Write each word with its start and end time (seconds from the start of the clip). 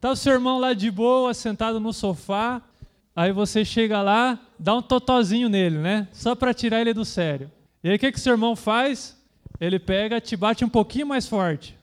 Tá 0.00 0.12
o 0.12 0.16
seu 0.16 0.34
irmão 0.34 0.60
lá 0.60 0.74
de 0.74 0.90
boa, 0.92 1.34
sentado 1.34 1.80
no 1.80 1.92
sofá, 1.92 2.62
aí 3.16 3.32
você 3.32 3.64
chega 3.64 4.00
lá, 4.00 4.38
dá 4.56 4.76
um 4.76 4.82
totozinho 4.82 5.48
nele, 5.48 5.78
né? 5.78 6.06
Só 6.12 6.36
para 6.36 6.54
tirar 6.54 6.80
ele 6.80 6.94
do 6.94 7.04
sério. 7.04 7.50
E 7.82 7.88
aí 7.88 7.96
o 7.96 7.98
que, 7.98 8.12
que 8.12 8.20
seu 8.20 8.32
irmão 8.32 8.54
faz? 8.54 9.16
Ele 9.60 9.78
pega, 9.78 10.20
te 10.20 10.36
bate 10.36 10.64
um 10.64 10.68
pouquinho 10.68 11.06
mais 11.06 11.26
forte. 11.26 11.76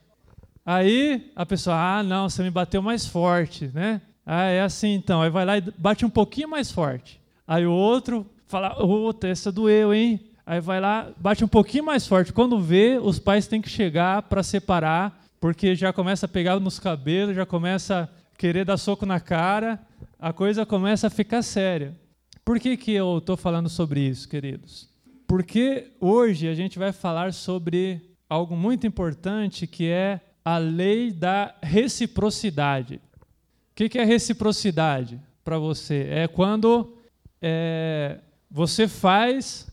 Aí 0.66 1.30
a 1.36 1.46
pessoa, 1.46 1.76
ah, 1.76 2.04
não, 2.04 2.30
você 2.30 2.42
me 2.42 2.50
bateu 2.50 2.82
mais 2.82 3.06
forte, 3.06 3.70
né? 3.74 4.02
Ah, 4.26 4.46
é 4.46 4.62
assim 4.62 4.94
então. 4.94 5.22
Aí 5.22 5.30
vai 5.30 5.44
lá 5.44 5.58
e 5.58 5.62
bate 5.78 6.06
um 6.06 6.10
pouquinho 6.10 6.50
mais 6.50 6.72
forte. 6.72 7.20
Aí 7.46 7.68
o 7.68 7.74
outro 7.74 8.26
fala, 8.48 8.82
outra, 8.82 9.30
essa 9.30 9.52
doeu, 9.52 9.94
hein? 9.94 10.22
Aí 10.46 10.62
vai 10.62 10.80
lá, 10.80 11.10
bate 11.18 11.44
um 11.44 11.50
pouquinho 11.50 11.84
mais 11.84 12.08
forte. 12.08 12.32
Quando 12.32 12.60
vê, 12.62 12.98
os 13.02 13.20
pais 13.20 13.46
têm 13.46 13.62
que 13.62 13.70
chegar 13.70 14.22
para 14.24 14.42
separar, 14.42 15.25
porque 15.46 15.76
já 15.76 15.94
começa 15.94 16.26
a 16.26 16.28
pegar 16.28 16.60
nos 16.60 16.80
cabelos, 16.80 17.36
já 17.36 17.46
começa 17.46 18.10
a 18.12 18.36
querer 18.36 18.66
dar 18.66 18.78
soco 18.78 19.06
na 19.06 19.20
cara, 19.20 19.80
a 20.18 20.34
coisa 20.34 20.66
começa 20.66 21.06
a 21.06 21.10
ficar 21.12 21.44
séria. 21.44 21.96
Por 22.44 22.60
que, 22.60 22.76
que 22.76 22.92
eu 22.92 23.20
estou 23.20 23.38
falando 23.38 23.70
sobre 23.70 24.00
isso, 24.00 24.28
queridos? 24.28 24.90
Porque 25.28 25.92
hoje 26.02 26.48
a 26.48 26.56
gente 26.56 26.80
vai 26.80 26.92
falar 26.92 27.32
sobre 27.32 28.02
algo 28.28 28.58
muito 28.58 28.88
importante 28.88 29.68
que 29.68 29.88
é 29.88 30.20
a 30.44 30.58
lei 30.58 31.12
da 31.12 31.54
reciprocidade. 31.62 32.96
O 32.96 33.76
que, 33.76 33.88
que 33.88 34.00
é 34.00 34.04
reciprocidade 34.04 35.22
para 35.44 35.60
você? 35.60 36.08
É 36.10 36.28
quando 36.28 36.98
é, 37.40 38.18
você 38.50 38.88
faz 38.88 39.68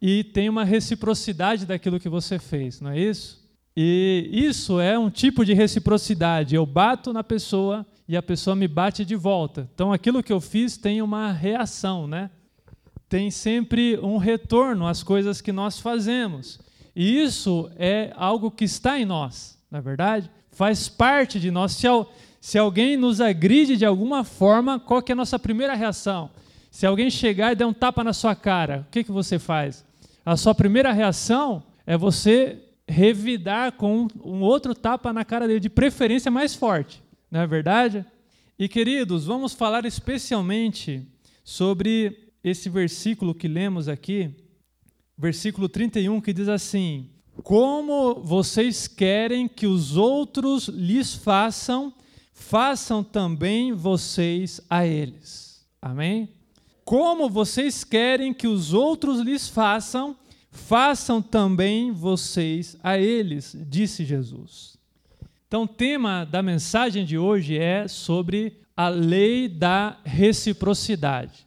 e 0.00 0.24
tem 0.24 0.48
uma 0.48 0.64
reciprocidade 0.64 1.66
daquilo 1.66 2.00
que 2.00 2.08
você 2.08 2.38
fez, 2.38 2.80
não 2.80 2.92
é 2.92 2.98
isso? 2.98 3.41
E 3.76 4.28
isso 4.32 4.78
é 4.78 4.98
um 4.98 5.08
tipo 5.08 5.44
de 5.44 5.54
reciprocidade. 5.54 6.54
Eu 6.54 6.66
bato 6.66 7.12
na 7.12 7.24
pessoa 7.24 7.86
e 8.06 8.16
a 8.16 8.22
pessoa 8.22 8.54
me 8.54 8.68
bate 8.68 9.04
de 9.04 9.16
volta. 9.16 9.68
Então 9.74 9.92
aquilo 9.92 10.22
que 10.22 10.32
eu 10.32 10.40
fiz 10.40 10.76
tem 10.76 11.00
uma 11.00 11.32
reação, 11.32 12.06
né? 12.06 12.30
Tem 13.08 13.30
sempre 13.30 13.98
um 13.98 14.16
retorno 14.16 14.86
às 14.86 15.02
coisas 15.02 15.40
que 15.40 15.52
nós 15.52 15.78
fazemos. 15.78 16.60
E 16.94 17.22
isso 17.22 17.70
é 17.76 18.12
algo 18.16 18.50
que 18.50 18.64
está 18.64 18.98
em 18.98 19.04
nós, 19.04 19.58
na 19.70 19.78
é 19.78 19.80
verdade? 19.80 20.30
Faz 20.50 20.88
parte 20.88 21.40
de 21.40 21.50
nós. 21.50 21.72
Se, 21.72 21.86
se 22.40 22.58
alguém 22.58 22.96
nos 22.96 23.20
agride 23.20 23.76
de 23.76 23.86
alguma 23.86 24.24
forma, 24.24 24.78
qual 24.78 25.02
é 25.06 25.12
a 25.12 25.16
nossa 25.16 25.38
primeira 25.38 25.74
reação? 25.74 26.30
Se 26.70 26.86
alguém 26.86 27.10
chegar 27.10 27.52
e 27.52 27.56
der 27.56 27.66
um 27.66 27.72
tapa 27.72 28.04
na 28.04 28.12
sua 28.12 28.34
cara, 28.34 28.86
o 28.86 28.90
que, 28.90 29.04
que 29.04 29.12
você 29.12 29.38
faz? 29.38 29.84
A 30.24 30.36
sua 30.36 30.54
primeira 30.54 30.92
reação 30.92 31.62
é 31.86 31.96
você 31.96 32.58
revidar 32.88 33.72
com 33.72 34.08
um 34.24 34.40
outro 34.40 34.74
tapa 34.74 35.12
na 35.12 35.24
cara 35.24 35.46
dele, 35.46 35.60
de 35.60 35.70
preferência 35.70 36.30
mais 36.30 36.54
forte, 36.54 37.02
não 37.30 37.40
é 37.40 37.46
verdade? 37.46 38.04
E 38.58 38.68
queridos, 38.68 39.24
vamos 39.24 39.54
falar 39.54 39.84
especialmente 39.84 41.06
sobre 41.42 42.30
esse 42.44 42.68
versículo 42.68 43.34
que 43.34 43.48
lemos 43.48 43.88
aqui, 43.88 44.34
versículo 45.16 45.68
31, 45.68 46.20
que 46.20 46.32
diz 46.32 46.48
assim: 46.48 47.08
Como 47.42 48.14
vocês 48.22 48.86
querem 48.86 49.48
que 49.48 49.66
os 49.66 49.96
outros 49.96 50.68
lhes 50.68 51.14
façam, 51.14 51.92
façam 52.32 53.02
também 53.02 53.72
vocês 53.72 54.60
a 54.68 54.86
eles. 54.86 55.66
Amém? 55.80 56.28
Como 56.84 57.28
vocês 57.28 57.84
querem 57.84 58.34
que 58.34 58.46
os 58.46 58.74
outros 58.74 59.20
lhes 59.20 59.48
façam, 59.48 60.16
façam 60.52 61.22
também 61.22 61.90
vocês 61.90 62.76
a 62.84 62.98
eles, 62.98 63.56
disse 63.68 64.04
Jesus. 64.04 64.76
Então, 65.48 65.62
o 65.64 65.68
tema 65.68 66.24
da 66.24 66.42
mensagem 66.42 67.04
de 67.04 67.18
hoje 67.18 67.58
é 67.58 67.88
sobre 67.88 68.60
a 68.76 68.88
lei 68.88 69.48
da 69.48 69.98
reciprocidade. 70.04 71.46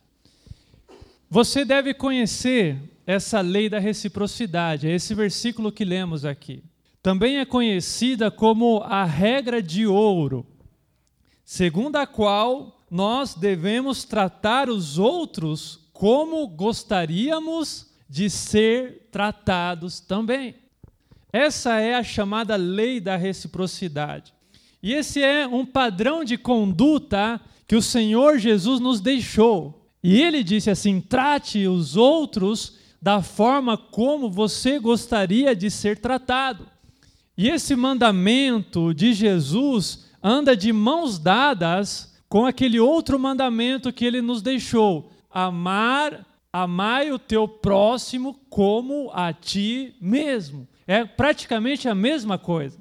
Você 1.30 1.64
deve 1.64 1.94
conhecer 1.94 2.78
essa 3.06 3.42
lei 3.42 3.70
da 3.70 3.80
reciprocidade, 3.80 4.88
é 4.88 4.92
esse 4.96 5.14
versículo 5.14 5.72
que 5.72 5.86
lemos 5.86 6.26
aqui. 6.26 6.64
Também 7.02 7.38
é 7.38 7.46
conhecida 7.46 8.32
como 8.32 8.80
a 8.84 9.04
regra 9.04 9.62
de 9.62 9.86
ouro, 9.86 10.46
segundo 11.44 11.98
a 11.98 12.08
qual 12.08 12.84
nós 12.90 13.36
devemos 13.36 14.04
tratar 14.04 14.70
os 14.70 14.98
outros 14.98 15.80
como 15.94 16.48
gostaríamos 16.48 17.95
de 18.16 18.30
ser 18.30 19.10
tratados 19.12 20.00
também. 20.00 20.56
Essa 21.34 21.82
é 21.82 21.96
a 21.96 22.02
chamada 22.02 22.56
lei 22.56 23.02
da 23.02 23.18
reciprocidade. 23.18 24.34
E 24.82 24.94
esse 24.94 25.22
é 25.22 25.46
um 25.46 25.66
padrão 25.66 26.24
de 26.24 26.38
conduta 26.38 27.42
que 27.68 27.76
o 27.76 27.82
Senhor 27.82 28.40
Jesus 28.40 28.80
nos 28.80 29.02
deixou. 29.02 29.86
E 30.02 30.22
ele 30.22 30.46
disse 30.46 30.70
assim: 30.70 31.02
trate 31.02 31.68
os 31.68 31.98
outros 31.98 32.78
da 33.02 33.22
forma 33.22 33.78
como 33.78 34.32
você 34.32 34.80
gostaria 34.80 35.54
de 35.54 35.70
ser 35.70 35.98
tratado. 35.98 36.66
E 37.38 37.50
esse 37.50 37.76
mandamento 37.76 38.94
de 38.94 39.12
Jesus 39.12 40.06
anda 40.24 40.56
de 40.56 40.72
mãos 40.72 41.20
dadas 41.20 42.16
com 42.30 42.46
aquele 42.46 42.80
outro 42.80 43.20
mandamento 43.20 43.92
que 43.92 44.06
ele 44.06 44.22
nos 44.22 44.42
deixou: 44.42 45.12
amar, 45.30 46.26
amai 46.64 47.12
o 47.12 47.20
teu 47.20 47.50
próximo 47.50 48.40
como 48.50 49.12
a 49.14 49.34
ti 49.34 49.94
mesmo. 50.00 50.66
É 50.88 51.04
praticamente 51.04 51.90
a 51.90 51.94
mesma 51.94 52.38
coisa. 52.38 52.80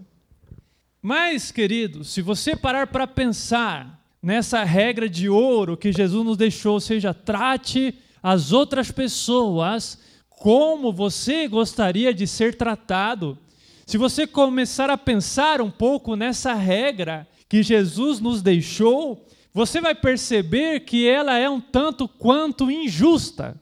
Mas, 1.02 1.50
querido, 1.50 2.04
se 2.04 2.22
você 2.22 2.54
parar 2.54 2.86
para 2.86 3.04
pensar 3.04 4.00
nessa 4.22 4.62
regra 4.62 5.08
de 5.08 5.28
ouro 5.28 5.76
que 5.76 5.90
Jesus 5.90 6.24
nos 6.24 6.36
deixou, 6.36 6.74
ou 6.74 6.80
seja, 6.80 7.12
trate 7.12 7.98
as 8.22 8.52
outras 8.52 8.92
pessoas 8.92 9.98
como 10.28 10.92
você 10.92 11.48
gostaria 11.48 12.14
de 12.14 12.28
ser 12.28 12.54
tratado. 12.54 13.36
Se 13.84 13.98
você 13.98 14.24
começar 14.24 14.88
a 14.88 14.96
pensar 14.96 15.60
um 15.60 15.70
pouco 15.70 16.14
nessa 16.14 16.54
regra 16.54 17.26
que 17.48 17.60
Jesus 17.60 18.20
nos 18.20 18.40
deixou, 18.40 19.26
você 19.52 19.80
vai 19.80 19.96
perceber 19.96 20.80
que 20.80 21.08
ela 21.08 21.36
é 21.36 21.50
um 21.50 21.60
tanto 21.60 22.06
quanto 22.06 22.70
injusta. 22.70 23.60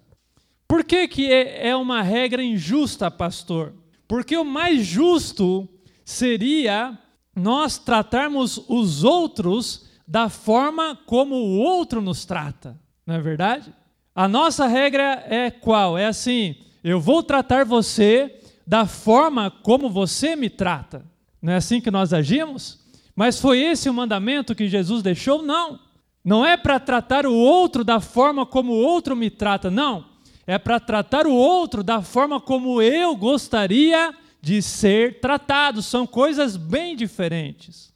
Por 0.73 0.85
que, 0.85 1.07
que 1.07 1.31
é, 1.31 1.69
é 1.69 1.77
uma 1.77 2.01
regra 2.01 2.43
injusta, 2.43 3.11
pastor? 3.11 3.75
Porque 4.09 4.35
o 4.35 4.43
mais 4.43 4.87
justo 4.87 5.69
seria 6.03 6.99
nós 7.37 7.77
tratarmos 7.77 8.57
os 8.71 9.05
outros 9.05 9.91
da 10.09 10.31
forma 10.31 10.99
como 11.05 11.35
o 11.35 11.59
outro 11.59 12.01
nos 12.01 12.25
trata, 12.25 12.81
não 13.07 13.17
é 13.17 13.21
verdade? 13.21 13.71
A 14.15 14.27
nossa 14.27 14.67
regra 14.67 15.23
é 15.29 15.51
qual? 15.51 15.99
É 15.99 16.07
assim: 16.07 16.57
eu 16.83 16.99
vou 16.99 17.23
tratar 17.23 17.67
você 17.67 18.41
da 18.67 18.87
forma 18.87 19.51
como 19.51 19.91
você 19.91 20.35
me 20.35 20.49
trata. 20.49 21.05
Não 21.43 21.53
é 21.53 21.57
assim 21.57 21.83
que 21.83 21.91
nós 21.91 22.15
agimos? 22.15 22.81
Mas 23.15 23.39
foi 23.39 23.61
esse 23.61 23.91
o 23.91 23.95
mandamento 23.95 24.55
que 24.55 24.71
Jesus 24.71 25.03
deixou? 25.03 25.43
Não. 25.43 25.79
Não 26.25 26.47
é 26.47 26.57
para 26.57 26.81
tratar 26.81 27.27
o 27.27 27.35
outro 27.35 27.85
da 27.85 28.01
forma 28.01 28.47
como 28.47 28.73
o 28.73 28.83
outro 28.83 29.15
me 29.15 29.29
trata, 29.29 29.71
não. 29.71 30.11
É 30.53 30.59
para 30.59 30.79
tratar 30.79 31.27
o 31.27 31.33
outro 31.33 31.83
da 31.83 32.03
forma 32.03 32.39
como 32.39 32.83
eu 32.83 33.17
gostaria 33.17 34.15
de 34.39 34.61
ser 34.61 35.19
tratado. 35.19 35.81
São 35.81 36.07
coisas 36.07 36.59
bem 36.59 36.95
diferentes. 36.95 37.91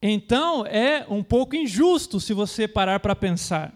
Então 0.00 0.64
é 0.64 1.04
um 1.06 1.22
pouco 1.22 1.54
injusto 1.54 2.18
se 2.18 2.32
você 2.32 2.66
parar 2.66 2.98
para 3.00 3.14
pensar. 3.14 3.74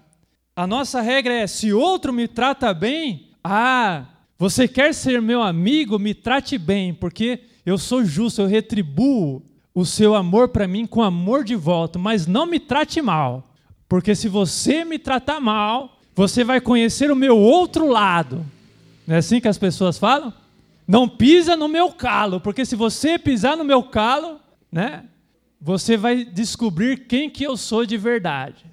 A 0.56 0.66
nossa 0.66 1.02
regra 1.02 1.34
é: 1.34 1.46
se 1.46 1.74
outro 1.74 2.10
me 2.10 2.26
trata 2.26 2.72
bem, 2.72 3.32
ah, 3.44 4.06
você 4.38 4.66
quer 4.66 4.94
ser 4.94 5.20
meu 5.20 5.42
amigo, 5.42 5.98
me 5.98 6.14
trate 6.14 6.56
bem, 6.56 6.94
porque 6.94 7.40
eu 7.66 7.76
sou 7.76 8.02
justo, 8.02 8.40
eu 8.40 8.46
retribuo 8.46 9.42
o 9.74 9.84
seu 9.84 10.14
amor 10.14 10.48
para 10.48 10.66
mim 10.66 10.86
com 10.86 11.02
amor 11.02 11.44
de 11.44 11.54
volta, 11.54 11.98
mas 11.98 12.26
não 12.26 12.46
me 12.46 12.58
trate 12.58 13.02
mal, 13.02 13.52
porque 13.86 14.14
se 14.14 14.26
você 14.26 14.86
me 14.86 14.98
tratar 14.98 15.38
mal, 15.38 15.95
você 16.16 16.42
vai 16.42 16.62
conhecer 16.62 17.10
o 17.10 17.14
meu 17.14 17.36
outro 17.36 17.86
lado. 17.86 18.44
Não 19.06 19.14
é 19.14 19.18
assim 19.18 19.38
que 19.38 19.46
as 19.46 19.58
pessoas 19.58 19.98
falam? 19.98 20.32
Não 20.88 21.06
pisa 21.06 21.54
no 21.54 21.68
meu 21.68 21.92
calo, 21.92 22.40
porque 22.40 22.64
se 22.64 22.74
você 22.74 23.18
pisar 23.18 23.54
no 23.54 23.64
meu 23.64 23.82
calo, 23.82 24.40
né, 24.72 25.04
você 25.60 25.94
vai 25.94 26.24
descobrir 26.24 27.06
quem 27.06 27.28
que 27.28 27.44
eu 27.44 27.54
sou 27.54 27.84
de 27.84 27.98
verdade. 27.98 28.64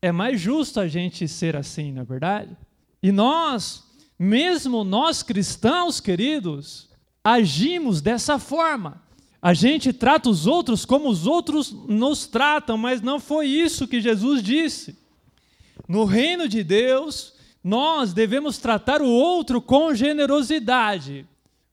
É 0.00 0.12
mais 0.12 0.40
justo 0.40 0.78
a 0.78 0.86
gente 0.86 1.26
ser 1.26 1.56
assim, 1.56 1.90
na 1.90 2.02
é 2.02 2.04
verdade? 2.04 2.56
E 3.02 3.10
nós, 3.10 3.82
mesmo 4.16 4.84
nós 4.84 5.24
cristãos, 5.24 5.98
queridos, 5.98 6.88
agimos 7.24 8.00
dessa 8.00 8.38
forma. 8.38 9.02
A 9.42 9.52
gente 9.52 9.92
trata 9.92 10.30
os 10.30 10.46
outros 10.46 10.84
como 10.84 11.08
os 11.08 11.26
outros 11.26 11.72
nos 11.72 12.26
tratam, 12.26 12.78
mas 12.78 13.02
não 13.02 13.18
foi 13.18 13.46
isso 13.46 13.88
que 13.88 14.00
Jesus 14.00 14.42
disse. 14.42 15.05
No 15.88 16.04
reino 16.04 16.48
de 16.48 16.64
Deus, 16.64 17.34
nós 17.62 18.12
devemos 18.12 18.58
tratar 18.58 19.02
o 19.02 19.08
outro 19.08 19.60
com 19.60 19.94
generosidade, 19.94 21.26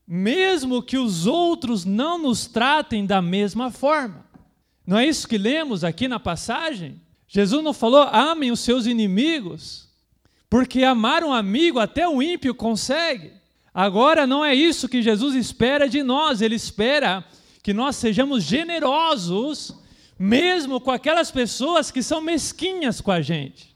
mesmo 0.06 0.82
que 0.82 0.98
os 0.98 1.26
outros 1.26 1.84
não 1.84 2.18
nos 2.18 2.46
tratem 2.46 3.06
da 3.06 3.22
mesma 3.22 3.70
forma. 3.70 4.24
Não 4.86 4.98
é 4.98 5.06
isso 5.06 5.26
que 5.26 5.38
lemos 5.38 5.82
aqui 5.82 6.06
na 6.06 6.20
passagem? 6.20 7.00
Jesus 7.26 7.64
não 7.64 7.72
falou: 7.72 8.02
amem 8.12 8.50
os 8.50 8.60
seus 8.60 8.86
inimigos, 8.86 9.88
porque 10.48 10.84
amar 10.84 11.24
um 11.24 11.32
amigo 11.32 11.78
até 11.78 12.08
o 12.08 12.22
ímpio 12.22 12.54
consegue. 12.54 13.32
Agora 13.72 14.26
não 14.26 14.44
é 14.44 14.54
isso 14.54 14.88
que 14.88 15.02
Jesus 15.02 15.34
espera 15.34 15.88
de 15.88 16.02
nós, 16.02 16.40
ele 16.40 16.54
espera 16.54 17.24
que 17.60 17.72
nós 17.72 17.96
sejamos 17.96 18.44
generosos, 18.44 19.74
mesmo 20.16 20.80
com 20.80 20.92
aquelas 20.92 21.30
pessoas 21.30 21.90
que 21.90 22.02
são 22.02 22.20
mesquinhas 22.20 23.00
com 23.00 23.10
a 23.10 23.20
gente. 23.20 23.73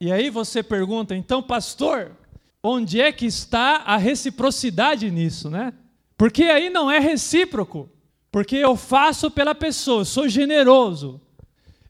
E 0.00 0.12
aí 0.12 0.30
você 0.30 0.62
pergunta, 0.62 1.16
então, 1.16 1.42
pastor, 1.42 2.12
onde 2.62 3.00
é 3.00 3.10
que 3.10 3.26
está 3.26 3.82
a 3.84 3.96
reciprocidade 3.96 5.10
nisso, 5.10 5.50
né? 5.50 5.72
Porque 6.16 6.44
aí 6.44 6.70
não 6.70 6.90
é 6.90 6.98
recíproco. 6.98 7.90
Porque 8.30 8.56
eu 8.56 8.76
faço 8.76 9.30
pela 9.30 9.54
pessoa, 9.54 10.04
sou 10.04 10.28
generoso, 10.28 11.20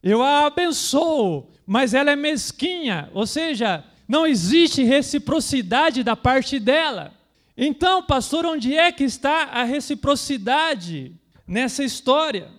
eu 0.01 0.23
a 0.23 0.45
abençoo, 0.45 1.49
mas 1.65 1.93
ela 1.93 2.11
é 2.11 2.15
mesquinha, 2.15 3.09
ou 3.13 3.27
seja, 3.27 3.83
não 4.07 4.25
existe 4.25 4.81
reciprocidade 4.83 6.03
da 6.03 6.15
parte 6.15 6.57
dela. 6.57 7.13
Então, 7.57 8.01
pastor, 8.01 8.45
onde 8.45 8.73
é 8.73 8.91
que 8.91 9.03
está 9.03 9.43
a 9.51 9.63
reciprocidade 9.63 11.13
nessa 11.45 11.83
história? 11.83 12.49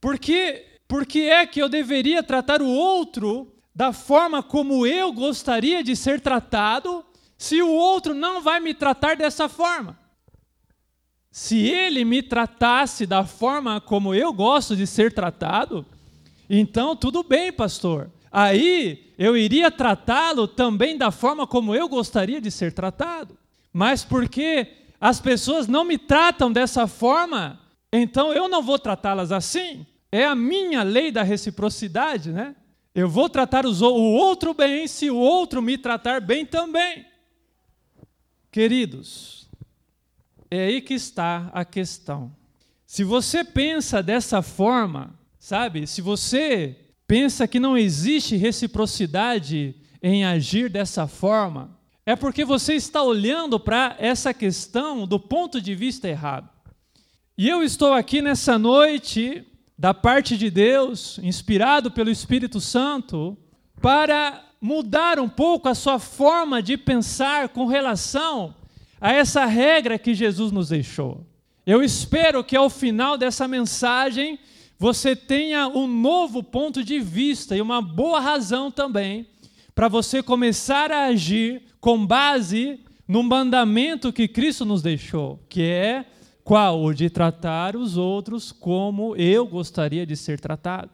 Por 0.00 0.18
que, 0.18 0.64
por 0.88 1.04
que 1.04 1.28
é 1.28 1.46
que 1.46 1.60
eu 1.60 1.68
deveria 1.68 2.22
tratar 2.22 2.62
o 2.62 2.68
outro 2.68 3.52
da 3.80 3.94
forma 3.94 4.42
como 4.42 4.86
eu 4.86 5.10
gostaria 5.10 5.82
de 5.82 5.96
ser 5.96 6.20
tratado, 6.20 7.02
se 7.38 7.62
o 7.62 7.70
outro 7.70 8.12
não 8.12 8.42
vai 8.42 8.60
me 8.60 8.74
tratar 8.74 9.16
dessa 9.16 9.48
forma? 9.48 9.98
Se 11.30 11.56
ele 11.66 12.04
me 12.04 12.22
tratasse 12.22 13.06
da 13.06 13.24
forma 13.24 13.80
como 13.80 14.14
eu 14.14 14.34
gosto 14.34 14.76
de 14.76 14.86
ser 14.86 15.14
tratado, 15.14 15.86
então 16.50 16.94
tudo 16.94 17.22
bem, 17.22 17.50
pastor. 17.50 18.10
Aí 18.30 19.14
eu 19.16 19.34
iria 19.34 19.70
tratá-lo 19.70 20.46
também 20.46 20.98
da 20.98 21.10
forma 21.10 21.46
como 21.46 21.74
eu 21.74 21.88
gostaria 21.88 22.38
de 22.38 22.50
ser 22.50 22.74
tratado. 22.74 23.34
Mas 23.72 24.04
porque 24.04 24.66
as 25.00 25.18
pessoas 25.22 25.66
não 25.66 25.84
me 25.84 25.96
tratam 25.96 26.52
dessa 26.52 26.86
forma, 26.86 27.58
então 27.90 28.30
eu 28.30 28.46
não 28.46 28.62
vou 28.62 28.78
tratá-las 28.78 29.32
assim. 29.32 29.86
É 30.12 30.26
a 30.26 30.34
minha 30.34 30.82
lei 30.82 31.10
da 31.10 31.22
reciprocidade, 31.22 32.30
né? 32.30 32.54
Eu 32.94 33.08
vou 33.08 33.28
tratar 33.28 33.64
o 33.64 33.82
outro 33.82 34.52
bem 34.52 34.88
se 34.88 35.10
o 35.10 35.16
outro 35.16 35.62
me 35.62 35.78
tratar 35.78 36.20
bem 36.20 36.44
também. 36.44 37.06
Queridos, 38.50 39.48
é 40.50 40.64
aí 40.66 40.80
que 40.80 40.94
está 40.94 41.50
a 41.52 41.64
questão. 41.64 42.34
Se 42.84 43.04
você 43.04 43.44
pensa 43.44 44.02
dessa 44.02 44.42
forma, 44.42 45.16
sabe? 45.38 45.86
Se 45.86 46.02
você 46.02 46.76
pensa 47.06 47.46
que 47.46 47.60
não 47.60 47.78
existe 47.78 48.36
reciprocidade 48.36 49.76
em 50.02 50.24
agir 50.24 50.68
dessa 50.68 51.06
forma, 51.06 51.78
é 52.04 52.16
porque 52.16 52.44
você 52.44 52.74
está 52.74 53.02
olhando 53.02 53.60
para 53.60 53.94
essa 54.00 54.34
questão 54.34 55.06
do 55.06 55.20
ponto 55.20 55.60
de 55.60 55.74
vista 55.76 56.08
errado. 56.08 56.50
E 57.38 57.48
eu 57.48 57.62
estou 57.62 57.92
aqui 57.92 58.20
nessa 58.20 58.58
noite, 58.58 59.46
da 59.80 59.94
parte 59.94 60.36
de 60.36 60.50
Deus, 60.50 61.18
inspirado 61.22 61.90
pelo 61.90 62.10
Espírito 62.10 62.60
Santo, 62.60 63.34
para 63.80 64.44
mudar 64.60 65.18
um 65.18 65.26
pouco 65.26 65.70
a 65.70 65.74
sua 65.74 65.98
forma 65.98 66.62
de 66.62 66.76
pensar 66.76 67.48
com 67.48 67.64
relação 67.64 68.54
a 69.00 69.10
essa 69.10 69.46
regra 69.46 69.98
que 69.98 70.12
Jesus 70.12 70.52
nos 70.52 70.68
deixou. 70.68 71.26
Eu 71.64 71.82
espero 71.82 72.44
que 72.44 72.54
ao 72.54 72.68
final 72.68 73.16
dessa 73.16 73.48
mensagem 73.48 74.38
você 74.78 75.16
tenha 75.16 75.66
um 75.66 75.86
novo 75.86 76.42
ponto 76.42 76.84
de 76.84 77.00
vista 77.00 77.56
e 77.56 77.62
uma 77.62 77.80
boa 77.80 78.20
razão 78.20 78.70
também 78.70 79.28
para 79.74 79.88
você 79.88 80.22
começar 80.22 80.92
a 80.92 81.06
agir 81.06 81.62
com 81.80 82.06
base 82.06 82.80
no 83.08 83.22
mandamento 83.22 84.12
que 84.12 84.28
Cristo 84.28 84.66
nos 84.66 84.82
deixou, 84.82 85.40
que 85.48 85.62
é 85.62 86.04
qual? 86.44 86.82
O 86.82 86.92
de 86.94 87.08
tratar 87.10 87.76
os 87.76 87.96
outros 87.96 88.52
como 88.52 89.14
eu 89.16 89.46
gostaria 89.46 90.06
de 90.06 90.16
ser 90.16 90.40
tratado. 90.40 90.90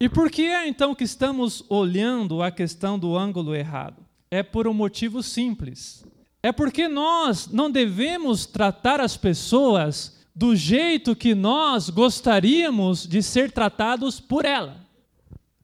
E 0.00 0.08
por 0.08 0.30
que 0.30 0.42
é 0.42 0.68
então 0.68 0.94
que 0.94 1.04
estamos 1.04 1.64
olhando 1.68 2.42
a 2.42 2.50
questão 2.50 2.98
do 2.98 3.16
ângulo 3.16 3.54
errado? 3.54 4.02
É 4.30 4.42
por 4.42 4.68
um 4.68 4.74
motivo 4.74 5.22
simples 5.22 6.04
é 6.42 6.52
porque 6.52 6.86
nós 6.86 7.48
não 7.48 7.70
devemos 7.70 8.46
tratar 8.46 9.00
as 9.00 9.16
pessoas 9.16 10.16
do 10.34 10.54
jeito 10.54 11.16
que 11.16 11.34
nós 11.34 11.90
gostaríamos 11.90 13.06
de 13.06 13.22
ser 13.22 13.50
tratados 13.50 14.20
por 14.20 14.44
ela. 14.44 14.76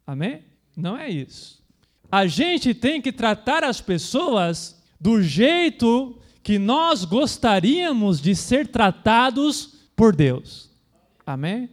Amém? 0.06 0.42
Não 0.76 0.96
é 0.96 1.08
isso. 1.08 1.62
A 2.10 2.26
gente 2.26 2.74
tem 2.74 3.00
que 3.00 3.12
tratar 3.12 3.62
as 3.62 3.80
pessoas 3.80 4.82
do 5.00 5.22
jeito 5.22 6.18
que 6.44 6.60
nós 6.60 7.04
gostaríamos 7.04 8.20
de 8.20 8.36
ser 8.36 8.68
tratados 8.68 9.88
por 9.96 10.14
Deus. 10.14 10.70
Amém? 11.26 11.70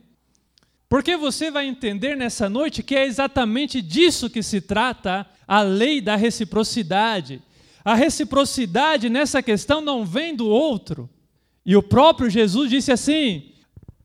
Porque 0.89 1.15
você 1.15 1.51
vai 1.51 1.67
entender 1.67 2.17
nessa 2.17 2.49
noite 2.49 2.81
que 2.81 2.95
é 2.95 3.05
exatamente 3.05 3.83
disso 3.83 4.29
que 4.29 4.41
se 4.41 4.59
trata 4.59 5.27
a 5.47 5.61
lei 5.61 6.01
da 6.01 6.15
reciprocidade 6.15 7.43
a 7.83 7.95
reciprocidade 7.95 9.09
nessa 9.09 9.41
questão 9.41 9.81
não 9.81 10.05
vem 10.05 10.35
do 10.35 10.47
outro. 10.47 11.09
E 11.65 11.75
o 11.75 11.83
próprio 11.83 12.29
Jesus 12.29 12.69
disse 12.69 12.91
assim: 12.91 13.51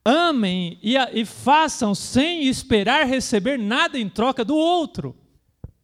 amem 0.05 0.79
e, 0.83 0.97
e 1.12 1.25
façam 1.25 1.95
sem 1.95 2.47
esperar 2.47 3.07
receber 3.07 3.59
nada 3.59 3.99
em 3.99 4.09
troca 4.09 4.45
do 4.45 4.57
outro. 4.57 5.15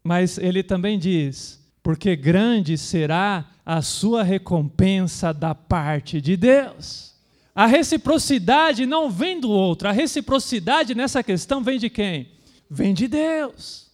Mas 0.03 0.39
ele 0.39 0.63
também 0.63 0.99
diz: 0.99 1.63
porque 1.83 2.17
grande 2.17 2.79
será 2.79 3.51
a 3.65 3.81
sua 3.83 4.23
recompensa 4.23 5.33
da 5.33 5.55
parte 5.55 6.21
de 6.21 6.37
Deus. 6.37 7.13
A 7.55 7.67
reciprocidade 7.67 8.87
não 8.87 9.11
vem 9.11 9.39
do 9.39 9.51
outro, 9.51 9.89
a 9.89 9.93
reciprocidade 9.93 10.95
nessa 10.95 11.23
questão 11.23 11.63
vem 11.63 11.79
de 11.79 11.91
quem? 11.91 12.31
Vem 12.71 12.95
de 12.95 13.07
Deus. 13.07 13.91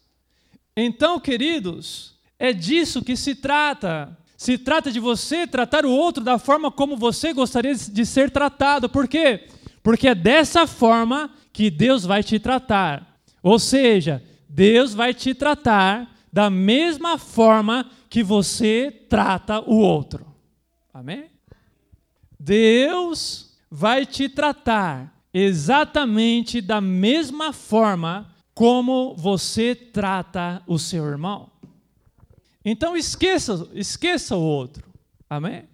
Então, 0.76 1.18
queridos, 1.18 2.14
é 2.38 2.52
disso 2.52 3.02
que 3.02 3.16
se 3.16 3.34
trata. 3.34 4.16
Se 4.36 4.56
trata 4.56 4.92
de 4.92 5.00
você 5.00 5.44
tratar 5.44 5.84
o 5.84 5.90
outro 5.90 6.22
da 6.22 6.38
forma 6.38 6.70
como 6.70 6.96
você 6.96 7.32
gostaria 7.32 7.74
de 7.74 8.06
ser 8.06 8.30
tratado. 8.30 8.88
Por 8.88 9.08
quê? 9.08 9.48
Porque 9.82 10.06
é 10.06 10.14
dessa 10.14 10.64
forma 10.64 11.30
que 11.52 11.68
Deus 11.68 12.04
vai 12.04 12.22
te 12.22 12.38
tratar. 12.38 13.18
Ou 13.42 13.58
seja, 13.58 14.22
Deus 14.48 14.94
vai 14.94 15.12
te 15.12 15.34
tratar 15.34 16.08
da 16.32 16.48
mesma 16.48 17.18
forma 17.18 17.90
que 18.08 18.22
você 18.22 18.90
trata 19.08 19.60
o 19.60 19.76
outro. 19.78 20.26
Amém? 20.92 21.30
Deus 22.38 23.56
vai 23.70 24.06
te 24.06 24.28
tratar 24.28 25.14
exatamente 25.32 26.60
da 26.60 26.80
mesma 26.80 27.52
forma 27.52 28.34
como 28.54 29.14
você 29.14 29.74
trata 29.74 30.62
o 30.66 30.78
seu 30.78 31.06
irmão. 31.06 31.50
Então 32.64 32.96
esqueça, 32.96 33.68
esqueça 33.74 34.36
o 34.36 34.42
outro. 34.42 34.88
Amém? 35.28 35.64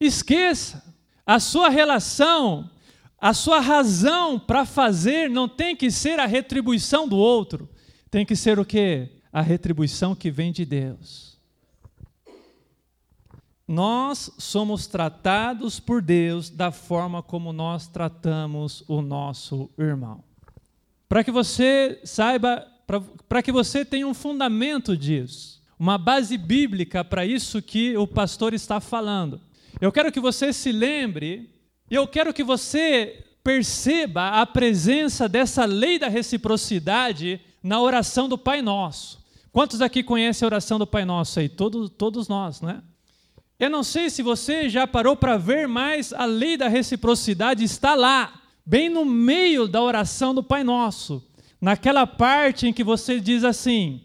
Esqueça. 0.00 0.82
A 1.24 1.38
sua 1.38 1.68
relação, 1.68 2.68
a 3.16 3.32
sua 3.32 3.60
razão 3.60 4.38
para 4.38 4.64
fazer 4.64 5.30
não 5.30 5.48
tem 5.48 5.76
que 5.76 5.90
ser 5.90 6.18
a 6.18 6.26
retribuição 6.26 7.06
do 7.06 7.16
outro. 7.16 7.68
Tem 8.10 8.26
que 8.26 8.34
ser 8.34 8.58
o 8.58 8.64
quê? 8.64 9.08
A 9.32 9.40
retribuição 9.40 10.14
que 10.14 10.30
vem 10.30 10.50
de 10.50 10.64
Deus. 10.64 11.31
Nós 13.72 14.30
somos 14.36 14.86
tratados 14.86 15.80
por 15.80 16.02
Deus 16.02 16.50
da 16.50 16.70
forma 16.70 17.22
como 17.22 17.54
nós 17.54 17.88
tratamos 17.88 18.84
o 18.86 19.00
nosso 19.00 19.70
irmão. 19.78 20.22
Para 21.08 21.24
que 21.24 21.30
você 21.30 21.98
saiba, 22.04 22.66
para 23.26 23.42
que 23.42 23.50
você 23.50 23.82
tenha 23.82 24.06
um 24.06 24.12
fundamento 24.12 24.94
disso 24.94 25.62
uma 25.78 25.96
base 25.96 26.36
bíblica 26.36 27.02
para 27.02 27.24
isso 27.24 27.62
que 27.62 27.96
o 27.96 28.06
pastor 28.06 28.52
está 28.52 28.78
falando. 28.78 29.40
Eu 29.80 29.90
quero 29.90 30.12
que 30.12 30.20
você 30.20 30.52
se 30.52 30.70
lembre, 30.70 31.50
e 31.90 31.94
eu 31.94 32.06
quero 32.06 32.34
que 32.34 32.44
você 32.44 33.24
perceba 33.42 34.40
a 34.40 34.46
presença 34.46 35.26
dessa 35.26 35.64
lei 35.64 35.98
da 35.98 36.08
reciprocidade 36.08 37.40
na 37.62 37.80
oração 37.80 38.28
do 38.28 38.36
Pai 38.36 38.60
Nosso. 38.60 39.24
Quantos 39.50 39.80
aqui 39.80 40.02
conhecem 40.02 40.44
a 40.44 40.50
oração 40.50 40.78
do 40.78 40.86
Pai 40.86 41.06
Nosso 41.06 41.40
aí? 41.40 41.48
Todos, 41.48 41.90
todos 41.90 42.28
nós, 42.28 42.60
né? 42.60 42.82
Eu 43.62 43.70
não 43.70 43.84
sei 43.84 44.10
se 44.10 44.24
você 44.24 44.68
já 44.68 44.88
parou 44.88 45.14
para 45.14 45.38
ver, 45.38 45.68
mas 45.68 46.12
a 46.12 46.24
lei 46.24 46.56
da 46.56 46.66
reciprocidade 46.66 47.62
está 47.62 47.94
lá, 47.94 48.42
bem 48.66 48.88
no 48.88 49.04
meio 49.04 49.68
da 49.68 49.80
oração 49.80 50.34
do 50.34 50.42
Pai 50.42 50.64
Nosso, 50.64 51.24
naquela 51.60 52.04
parte 52.04 52.66
em 52.66 52.72
que 52.72 52.82
você 52.82 53.20
diz 53.20 53.44
assim: 53.44 54.00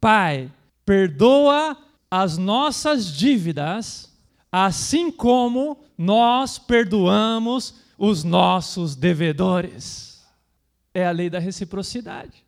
Pai, 0.00 0.50
perdoa 0.86 1.76
as 2.10 2.38
nossas 2.38 3.14
dívidas, 3.14 4.10
assim 4.50 5.10
como 5.10 5.76
nós 5.98 6.58
perdoamos 6.58 7.74
os 7.98 8.24
nossos 8.24 8.96
devedores. 8.96 10.24
é 10.94 11.04
a 11.06 11.10
lei 11.10 11.28
da 11.28 11.38
reciprocidade. 11.38 12.42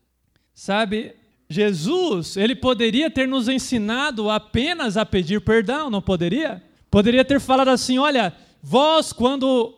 Sabe, 0.54 1.14
Jesus, 1.48 2.36
ele 2.36 2.56
poderia 2.56 3.10
ter 3.10 3.26
nos 3.28 3.48
ensinado 3.48 4.28
apenas 4.28 4.96
a 4.96 5.06
pedir 5.06 5.40
perdão, 5.40 5.88
não 5.88 6.02
poderia? 6.02 6.62
Poderia 6.90 7.24
ter 7.24 7.40
falado 7.40 7.68
assim: 7.68 7.98
olha, 7.98 8.32
vós, 8.62 9.12
quando, 9.12 9.74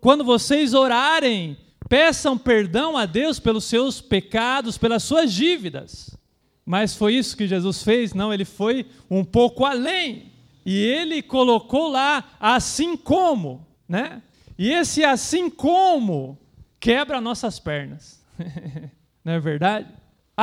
quando 0.00 0.24
vocês 0.24 0.74
orarem, 0.74 1.56
peçam 1.88 2.36
perdão 2.36 2.96
a 2.96 3.06
Deus 3.06 3.40
pelos 3.40 3.64
seus 3.64 4.00
pecados, 4.00 4.76
pelas 4.76 5.02
suas 5.02 5.32
dívidas. 5.32 6.16
Mas 6.64 6.94
foi 6.94 7.14
isso 7.14 7.36
que 7.36 7.48
Jesus 7.48 7.82
fez? 7.82 8.14
Não, 8.14 8.32
ele 8.32 8.44
foi 8.44 8.86
um 9.10 9.24
pouco 9.24 9.64
além. 9.64 10.30
E 10.64 10.76
ele 10.76 11.22
colocou 11.22 11.88
lá 11.88 12.36
assim 12.38 12.96
como, 12.96 13.66
né? 13.88 14.22
E 14.58 14.70
esse 14.70 15.02
assim 15.02 15.48
como 15.48 16.38
quebra 16.78 17.20
nossas 17.20 17.58
pernas. 17.58 18.22
Não 19.24 19.32
é 19.32 19.40
verdade? 19.40 19.88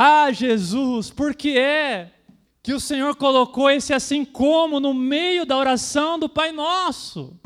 Ah, 0.00 0.30
Jesus, 0.30 1.10
por 1.10 1.34
que 1.34 1.58
é 1.58 2.12
que 2.62 2.72
o 2.72 2.78
Senhor 2.78 3.16
colocou 3.16 3.68
esse 3.68 3.92
assim 3.92 4.24
como 4.24 4.78
no 4.78 4.94
meio 4.94 5.44
da 5.44 5.56
oração 5.56 6.20
do 6.20 6.28
Pai 6.28 6.52
Nosso? 6.52 7.36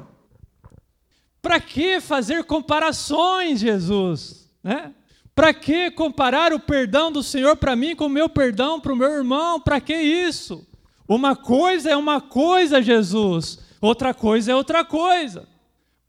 Para 1.41 1.59
que 1.59 1.99
fazer 1.99 2.45
comparações, 2.45 3.59
Jesus? 3.59 4.53
Né? 4.63 4.93
Para 5.35 5.55
que 5.55 5.93
comparar 5.93 6.53
o 6.53 6.61
perdão 6.61 7.11
do 7.11 7.23
Senhor 7.23 7.57
para 7.57 7.75
mim 7.75 7.97
com 7.97 8.05
o 8.05 8.11
meu 8.11 8.29
perdão 8.29 8.79
para 8.79 8.93
o 8.93 8.97
meu 8.97 9.11
irmão? 9.11 9.59
Para 9.59 9.81
que 9.81 9.97
isso? 9.97 10.69
Uma 11.09 11.35
coisa 11.35 11.89
é 11.89 11.97
uma 11.97 12.21
coisa, 12.21 12.83
Jesus, 12.83 13.61
outra 13.81 14.13
coisa 14.13 14.53
é 14.53 14.55
outra 14.55 14.85
coisa. 14.85 15.49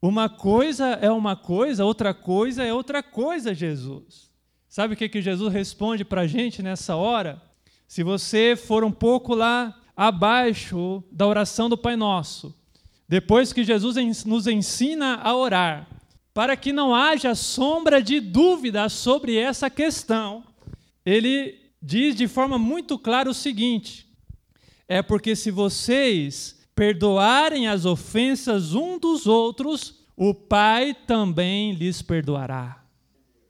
Uma 0.01 0.27
coisa 0.27 0.87
é 1.01 1.09
uma 1.09 1.37
coisa, 1.37 1.85
outra 1.85 2.13
coisa 2.13 2.65
é 2.65 2.73
outra 2.73 3.01
coisa, 3.01 3.53
Jesus. 3.53 4.32
Sabe 4.73 4.95
o 4.95 4.97
que, 4.97 5.07
que 5.07 5.21
Jesus 5.21 5.53
responde 5.53 6.03
para 6.03 6.21
a 6.21 6.25
gente 6.25 6.63
nessa 6.63 6.95
hora? 6.95 7.39
Se 7.87 8.01
você 8.01 8.55
for 8.55 8.83
um 8.83 8.91
pouco 8.91 9.35
lá 9.35 9.79
abaixo 9.95 11.03
da 11.11 11.27
oração 11.27 11.69
do 11.69 11.77
Pai 11.77 11.95
Nosso, 11.95 12.57
depois 13.07 13.53
que 13.53 13.63
Jesus 13.63 14.25
nos 14.25 14.47
ensina 14.47 15.17
a 15.17 15.35
orar, 15.35 15.87
para 16.33 16.57
que 16.57 16.73
não 16.73 16.91
haja 16.95 17.35
sombra 17.35 18.01
de 18.01 18.19
dúvida 18.19 18.89
sobre 18.89 19.37
essa 19.37 19.69
questão, 19.69 20.43
ele 21.05 21.53
diz 21.79 22.15
de 22.15 22.27
forma 22.27 22.57
muito 22.57 22.97
clara 22.97 23.29
o 23.29 23.33
seguinte: 23.35 24.07
é 24.87 25.03
porque 25.03 25.35
se 25.35 25.51
vocês 25.51 26.65
perdoarem 26.73 27.67
as 27.67 27.85
ofensas 27.85 28.73
um 28.73 28.97
dos 28.97 29.27
outros, 29.27 30.03
o 30.17 30.33
Pai 30.33 30.95
também 31.05 31.73
lhes 31.73 32.01
perdoará. 32.01 32.82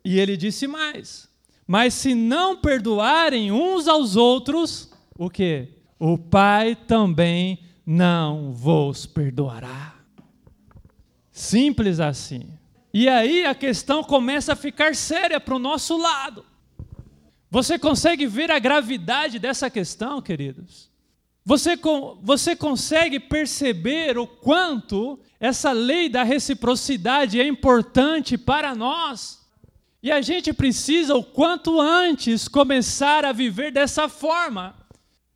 E 0.03 0.19
ele 0.19 0.36
disse 0.36 0.67
mais: 0.67 1.29
Mas 1.65 1.93
se 1.93 2.13
não 2.13 2.57
perdoarem 2.57 3.51
uns 3.51 3.88
aos 3.88 4.15
outros, 4.15 4.91
o 5.17 5.29
que? 5.29 5.69
O 6.00 6.17
Pai 6.17 6.75
também 6.75 7.60
não 7.86 8.51
vos 8.51 9.05
perdoará. 9.05 9.95
Simples 11.31 12.00
assim. 12.00 12.48
E 12.93 13.10
aí 13.10 13.45
a 13.45 13.55
questão 13.55 14.03
começa 14.03 14.53
a 14.53 14.55
ficar 14.55 14.95
séria 14.95 15.39
para 15.39 15.55
o 15.55 15.60
nosso 15.60 15.98
lado. 15.98 16.45
Você 17.50 17.77
consegue 17.79 18.27
ver 18.27 18.51
a 18.51 18.60
gravidade 18.60 19.39
dessa 19.39 19.69
questão, 19.69 20.22
queridos? 20.22 20.91
Você, 21.45 21.77
você 22.22 22.55
consegue 22.55 23.19
perceber 23.19 24.17
o 24.17 24.25
quanto 24.25 25.19
essa 25.39 25.72
lei 25.72 26.07
da 26.07 26.24
reciprocidade 26.24 27.39
é 27.39 27.48
importante 27.48 28.38
para 28.38 28.74
nós? 28.74 29.42
E 30.03 30.12
a 30.12 30.22
gente 30.22 30.51
precisa, 30.51 31.15
o 31.15 31.24
quanto 31.24 31.79
antes, 31.79 32.50
começar 32.50 33.24
a 33.24 33.31
viver 33.31 33.72
dessa 33.72 34.10
forma. 34.10 34.75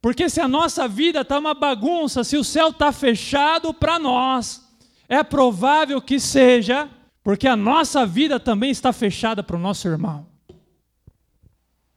Porque 0.02 0.30
se 0.30 0.42
a 0.42 0.48
nossa 0.48 0.90
vida 0.90 1.22
está 1.22 1.40
uma 1.40 1.54
bagunça, 1.54 2.22
se 2.22 2.36
o 2.36 2.44
céu 2.44 2.68
está 2.70 2.92
fechado 2.92 3.74
para 3.74 3.98
nós, 3.98 4.62
é 5.08 5.24
provável 5.24 6.02
que 6.02 6.20
seja 6.20 6.90
porque 7.24 7.48
a 7.48 7.56
nossa 7.56 8.06
vida 8.06 8.40
também 8.40 8.70
está 8.70 8.92
fechada 8.92 9.42
para 9.42 9.56
o 9.56 9.60
nosso 9.60 9.88
irmão. 9.88 10.28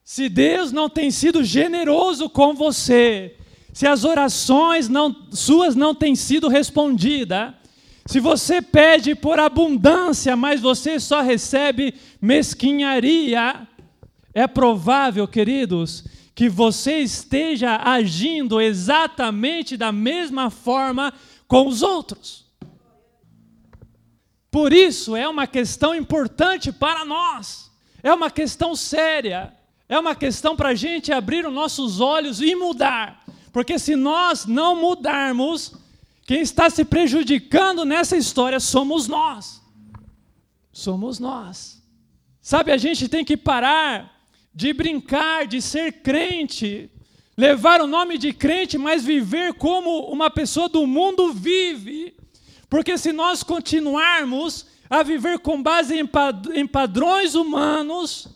Se 0.04 0.28
Deus 0.28 0.70
não 0.70 0.88
tem 0.88 1.10
sido 1.10 1.42
generoso 1.42 2.28
com 2.28 2.54
você, 2.54 3.36
se 3.72 3.86
as 3.86 4.04
orações 4.04 4.88
não, 4.88 5.28
suas 5.32 5.74
não 5.74 5.94
têm 5.94 6.14
sido 6.16 6.48
respondidas, 6.48 7.52
se 8.10 8.18
você 8.18 8.60
pede 8.60 9.14
por 9.14 9.38
abundância, 9.38 10.34
mas 10.34 10.60
você 10.60 10.98
só 10.98 11.20
recebe 11.20 11.94
mesquinharia, 12.20 13.68
é 14.34 14.48
provável, 14.48 15.28
queridos, 15.28 16.02
que 16.34 16.48
você 16.48 16.98
esteja 16.98 17.76
agindo 17.76 18.60
exatamente 18.60 19.76
da 19.76 19.92
mesma 19.92 20.50
forma 20.50 21.14
com 21.46 21.68
os 21.68 21.82
outros. 21.82 22.46
Por 24.50 24.72
isso 24.72 25.14
é 25.14 25.28
uma 25.28 25.46
questão 25.46 25.94
importante 25.94 26.72
para 26.72 27.04
nós, 27.04 27.70
é 28.02 28.12
uma 28.12 28.28
questão 28.28 28.74
séria, 28.74 29.54
é 29.88 29.96
uma 29.96 30.16
questão 30.16 30.56
para 30.56 30.70
a 30.70 30.74
gente 30.74 31.12
abrir 31.12 31.46
os 31.46 31.54
nossos 31.54 32.00
olhos 32.00 32.40
e 32.40 32.56
mudar, 32.56 33.24
porque 33.52 33.78
se 33.78 33.94
nós 33.94 34.46
não 34.46 34.74
mudarmos, 34.74 35.78
quem 36.30 36.42
está 36.42 36.70
se 36.70 36.84
prejudicando 36.84 37.84
nessa 37.84 38.16
história 38.16 38.60
somos 38.60 39.08
nós. 39.08 39.60
Somos 40.72 41.18
nós. 41.18 41.82
Sabe, 42.40 42.70
a 42.70 42.76
gente 42.76 43.08
tem 43.08 43.24
que 43.24 43.36
parar 43.36 44.16
de 44.54 44.72
brincar, 44.72 45.48
de 45.48 45.60
ser 45.60 45.90
crente, 46.04 46.88
levar 47.36 47.80
o 47.80 47.86
nome 47.88 48.16
de 48.16 48.32
crente, 48.32 48.78
mas 48.78 49.02
viver 49.02 49.54
como 49.54 50.02
uma 50.02 50.30
pessoa 50.30 50.68
do 50.68 50.86
mundo 50.86 51.32
vive. 51.32 52.14
Porque 52.68 52.96
se 52.96 53.10
nós 53.10 53.42
continuarmos 53.42 54.66
a 54.88 55.02
viver 55.02 55.40
com 55.40 55.60
base 55.60 55.96
em 56.54 56.64
padrões 56.64 57.34
humanos, 57.34 58.28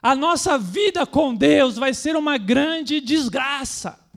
a 0.00 0.14
nossa 0.14 0.56
vida 0.56 1.04
com 1.04 1.34
Deus 1.34 1.74
vai 1.74 1.92
ser 1.92 2.14
uma 2.14 2.38
grande 2.38 3.00
desgraça. 3.00 4.07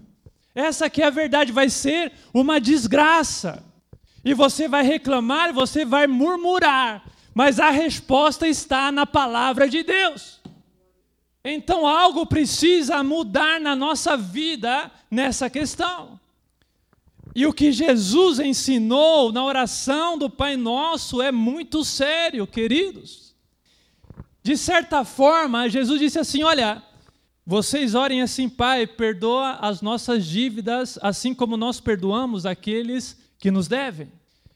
Essa 0.54 0.90
que 0.90 1.02
é 1.02 1.08
a 1.08 1.10
verdade, 1.10 1.52
vai 1.52 1.70
ser 1.70 2.12
uma 2.34 2.60
desgraça. 2.60 3.64
E 4.24 4.34
você 4.34 4.68
vai 4.68 4.84
reclamar, 4.84 5.54
você 5.54 5.84
vai 5.84 6.06
murmurar, 6.08 7.04
mas 7.34 7.60
a 7.60 7.70
resposta 7.70 8.48
está 8.48 8.92
na 8.92 9.06
palavra 9.06 9.68
de 9.68 9.84
Deus. 9.84 10.40
Então 11.44 11.88
algo 11.88 12.26
precisa 12.26 13.04
mudar 13.04 13.60
na 13.60 13.76
nossa 13.76 14.16
vida 14.16 14.92
nessa 15.10 15.50
questão. 15.50 16.20
E 17.34 17.46
o 17.46 17.54
que 17.54 17.72
Jesus 17.72 18.40
ensinou 18.40 19.32
na 19.32 19.44
oração 19.44 20.18
do 20.18 20.30
Pai 20.30 20.58
Nosso 20.58 21.22
é 21.22 21.32
muito 21.32 21.84
sério, 21.84 22.46
queridos. 22.46 23.34
De 24.44 24.58
certa 24.58 25.06
forma, 25.06 25.70
Jesus 25.70 26.00
disse 26.00 26.20
assim: 26.20 26.44
Olha, 26.44 26.84
vocês 27.52 27.96
orem 27.96 28.22
assim, 28.22 28.48
Pai, 28.48 28.88
perdoa 28.88 29.58
as 29.60 29.82
nossas 29.82 30.26
dívidas, 30.26 30.98
assim 31.02 31.34
como 31.34 31.58
nós 31.58 31.82
perdoamos 31.82 32.46
aqueles 32.46 33.22
que 33.38 33.52
nos 33.52 33.68
devem. 33.68 34.10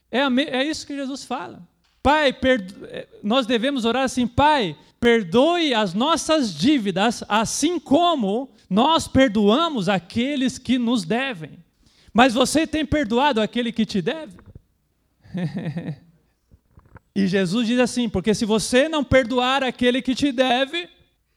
É, 0.10 0.22
é 0.22 0.64
isso 0.64 0.88
que 0.88 0.96
Jesus 0.96 1.26
fala. 1.26 1.62
Pai, 2.02 2.32
perdo... 2.32 2.86
É, 2.86 3.06
nós 3.22 3.46
devemos 3.46 3.84
orar 3.84 4.04
assim, 4.04 4.26
Pai, 4.26 4.78
perdoe 4.98 5.74
as 5.74 5.94
nossas 5.94 6.56
dívidas, 6.56 7.22
assim 7.28 7.78
como 7.78 8.50
nós 8.70 9.10
perdoamos 9.10 9.90
aqueles 9.90 10.58
que 10.58 10.78
nos 10.78 11.04
devem. 11.04 11.60
Mas 12.14 12.34
você 12.34 12.66
tem 12.66 12.86
perdoado 12.86 13.42
aquele 13.42 13.74
que 13.74 13.86
te 13.86 14.02
deve? 14.02 14.38
e 17.14 17.28
Jesus 17.28 17.68
diz 17.68 17.78
assim: 17.78 18.08
porque 18.08 18.34
se 18.34 18.46
você 18.46 18.88
não 18.88 19.04
perdoar 19.04 19.64
aquele 19.64 20.02
que 20.02 20.16
te 20.16 20.32
deve, 20.32 20.95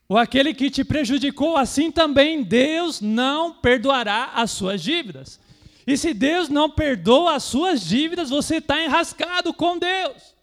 ou 0.09 0.17
aquele 0.17 0.55
que 0.55 0.71
te 0.71 0.83
prejudicou, 0.83 1.55
assim 1.55 1.91
também 1.91 2.41
Deus 2.41 2.99
não 2.99 3.53
perdoará 3.53 4.31
as 4.33 4.49
suas 4.49 4.81
dívidas. 4.81 5.39
E 5.85 5.95
se 5.95 6.15
Deus 6.15 6.49
não 6.49 6.67
perdoa 6.67 7.35
as 7.35 7.43
suas 7.43 7.85
dívidas, 7.85 8.31
você 8.31 8.55
está 8.55 8.83
enrascado 8.83 9.53
com 9.53 9.77
Deus. 9.77 10.35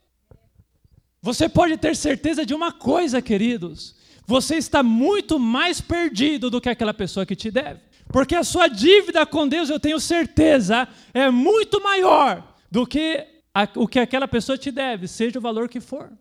Você 1.20 1.48
pode 1.48 1.76
ter 1.76 1.96
certeza 1.96 2.46
de 2.46 2.54
uma 2.54 2.70
coisa, 2.70 3.20
queridos: 3.20 3.96
você 4.24 4.54
está 4.54 4.84
muito 4.84 5.36
mais 5.38 5.80
perdido 5.80 6.48
do 6.48 6.60
que 6.60 6.68
aquela 6.68 6.94
pessoa 6.94 7.26
que 7.26 7.34
te 7.34 7.50
deve. 7.50 7.80
Porque 8.12 8.36
a 8.36 8.44
sua 8.44 8.68
dívida 8.68 9.26
com 9.26 9.48
Deus, 9.48 9.68
eu 9.68 9.80
tenho 9.80 9.98
certeza, 9.98 10.86
é 11.12 11.28
muito 11.28 11.82
maior 11.82 12.54
do 12.70 12.86
que 12.86 13.26
a, 13.52 13.68
o 13.74 13.88
que 13.88 13.98
aquela 13.98 14.28
pessoa 14.28 14.56
te 14.56 14.70
deve, 14.70 15.08
seja 15.08 15.40
o 15.40 15.42
valor 15.42 15.68
que 15.68 15.80
for. 15.80 16.12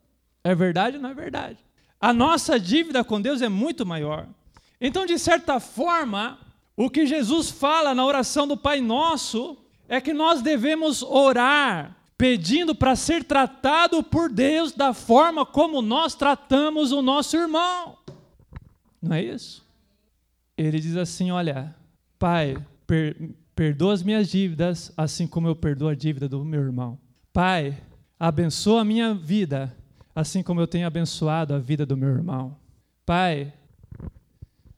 É 0.44 0.56
verdade 0.56 0.98
ou 0.98 1.04
não 1.04 1.12
é 1.12 1.14
verdade? 1.14 1.58
A 2.00 2.14
nossa 2.14 2.60
dívida 2.60 3.04
com 3.04 3.22
Deus 3.22 3.42
é 3.42 3.50
muito 3.50 3.86
maior. 3.86 4.28
Então, 4.80 5.06
de 5.06 5.18
certa 5.18 5.60
forma, 5.60 6.40
o 6.76 6.90
que 6.90 7.06
Jesus 7.06 7.50
fala 7.50 7.96
na 7.96 8.06
oração 8.06 8.48
do 8.48 8.58
Pai 8.58 8.82
Nosso 8.82 9.58
é 9.88 10.02
que 10.02 10.14
nós 10.14 10.42
devemos 10.42 11.02
orar 11.04 11.96
pedindo 12.18 12.74
para 12.74 12.96
ser 12.96 13.24
tratado 13.24 14.02
por 14.04 14.30
Deus 14.30 14.72
da 14.72 14.94
forma 14.94 15.46
como 15.46 15.82
nós 15.82 16.16
tratamos 16.16 16.92
o 16.92 17.02
nosso 17.02 17.36
irmão. 17.36 17.98
Não 19.02 19.16
é 19.16 19.24
isso? 19.24 19.66
Ele 20.58 20.80
diz 20.80 20.96
assim: 20.96 21.32
Olha, 21.32 21.76
Pai, 22.18 22.58
per 22.88 23.16
perdoa 23.56 23.94
as 23.94 24.04
minhas 24.04 24.30
dívidas, 24.30 24.92
assim 24.98 25.26
como 25.26 25.48
eu 25.48 25.56
perdoo 25.56 25.88
a 25.88 25.96
dívida 25.96 26.28
do 26.28 26.44
meu 26.44 26.62
irmão. 26.62 27.00
Pai, 27.32 27.82
abençoa 28.20 28.82
a 28.82 28.86
minha 28.86 29.14
vida, 29.14 29.74
assim 30.16 30.42
como 30.42 30.62
eu 30.62 30.68
tenho 30.68 30.88
abençoado 30.88 31.54
a 31.54 31.60
vida 31.60 31.86
do 31.86 31.98
meu 31.98 32.08
irmão. 32.08 32.56
Pai, 33.06 33.54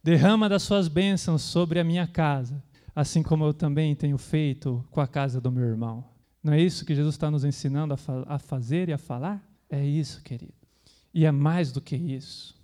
derrama 0.03 0.49
das 0.49 0.63
suas 0.63 0.87
bênçãos 0.87 1.43
sobre 1.43 1.79
a 1.79 1.83
minha 1.83 2.07
casa, 2.07 2.63
assim 2.95 3.21
como 3.21 3.45
eu 3.45 3.53
também 3.53 3.95
tenho 3.95 4.17
feito 4.17 4.83
com 4.89 4.99
a 4.99 5.07
casa 5.07 5.39
do 5.39 5.51
meu 5.51 5.63
irmão. 5.63 6.03
Não 6.43 6.53
é 6.53 6.61
isso 6.61 6.83
que 6.85 6.95
Jesus 6.95 7.13
está 7.13 7.29
nos 7.29 7.45
ensinando 7.45 7.93
a, 7.93 7.97
fa 7.97 8.23
a 8.27 8.39
fazer 8.39 8.89
e 8.89 8.93
a 8.93 8.97
falar? 8.97 9.47
É 9.69 9.85
isso, 9.85 10.23
querido. 10.23 10.53
E 11.13 11.25
é 11.25 11.31
mais 11.31 11.71
do 11.71 11.81
que 11.81 11.95
isso. 11.95 12.55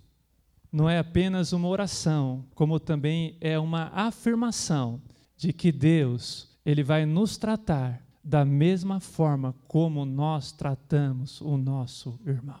Não 0.72 0.90
é 0.90 0.98
apenas 0.98 1.52
uma 1.52 1.68
oração, 1.68 2.44
como 2.54 2.80
também 2.80 3.36
é 3.40 3.58
uma 3.58 3.90
afirmação 3.94 5.00
de 5.36 5.52
que 5.52 5.70
Deus, 5.70 6.48
ele 6.64 6.82
vai 6.82 7.06
nos 7.06 7.36
tratar 7.36 8.03
da 8.24 8.44
mesma 8.44 8.98
forma 9.00 9.54
como 9.68 10.04
nós 10.06 10.50
tratamos 10.50 11.40
o 11.42 11.58
nosso 11.58 12.18
irmão. 12.26 12.60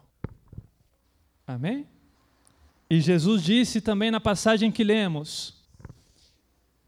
Amém? 1.46 1.86
E 2.90 3.00
Jesus 3.00 3.42
disse 3.42 3.80
também 3.80 4.10
na 4.10 4.20
passagem 4.20 4.70
que 4.70 4.84
lemos: 4.84 5.54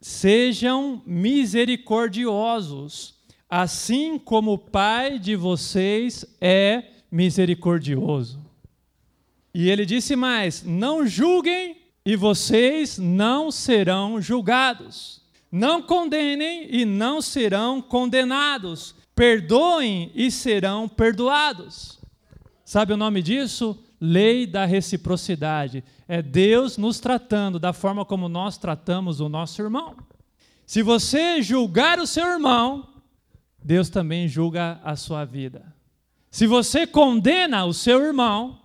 Sejam 0.00 1.02
misericordiosos, 1.06 3.14
assim 3.48 4.18
como 4.18 4.52
o 4.52 4.58
Pai 4.58 5.18
de 5.18 5.34
vocês 5.34 6.26
é 6.40 6.84
misericordioso. 7.10 8.44
E 9.54 9.70
ele 9.70 9.86
disse 9.86 10.14
mais: 10.14 10.62
Não 10.62 11.06
julguem 11.06 11.78
e 12.04 12.14
vocês 12.14 12.98
não 12.98 13.50
serão 13.50 14.20
julgados. 14.20 15.24
Não 15.56 15.80
condenem 15.80 16.68
e 16.70 16.84
não 16.84 17.22
serão 17.22 17.80
condenados. 17.80 18.94
Perdoem 19.14 20.12
e 20.14 20.30
serão 20.30 20.86
perdoados. 20.86 21.98
Sabe 22.62 22.92
o 22.92 22.96
nome 22.96 23.22
disso? 23.22 23.82
Lei 23.98 24.46
da 24.46 24.66
reciprocidade. 24.66 25.82
É 26.06 26.20
Deus 26.20 26.76
nos 26.76 27.00
tratando 27.00 27.58
da 27.58 27.72
forma 27.72 28.04
como 28.04 28.28
nós 28.28 28.58
tratamos 28.58 29.18
o 29.18 29.30
nosso 29.30 29.62
irmão. 29.62 29.96
Se 30.66 30.82
você 30.82 31.40
julgar 31.40 31.98
o 31.98 32.06
seu 32.06 32.26
irmão, 32.26 32.86
Deus 33.64 33.88
também 33.88 34.28
julga 34.28 34.78
a 34.84 34.94
sua 34.94 35.24
vida. 35.24 35.74
Se 36.30 36.46
você 36.46 36.86
condena 36.86 37.64
o 37.64 37.72
seu 37.72 38.04
irmão, 38.04 38.60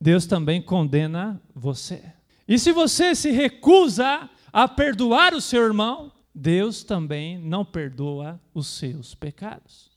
Deus 0.00 0.26
também 0.26 0.60
condena 0.60 1.40
você. 1.54 2.02
E 2.48 2.58
se 2.58 2.72
você 2.72 3.14
se 3.14 3.30
recusa 3.30 4.28
a 4.52 4.66
perdoar 4.66 5.32
o 5.32 5.40
seu 5.40 5.62
irmão, 5.62 6.15
Deus 6.38 6.84
também 6.84 7.38
não 7.38 7.64
perdoa 7.64 8.38
os 8.52 8.66
seus 8.66 9.14
pecados. 9.14 9.90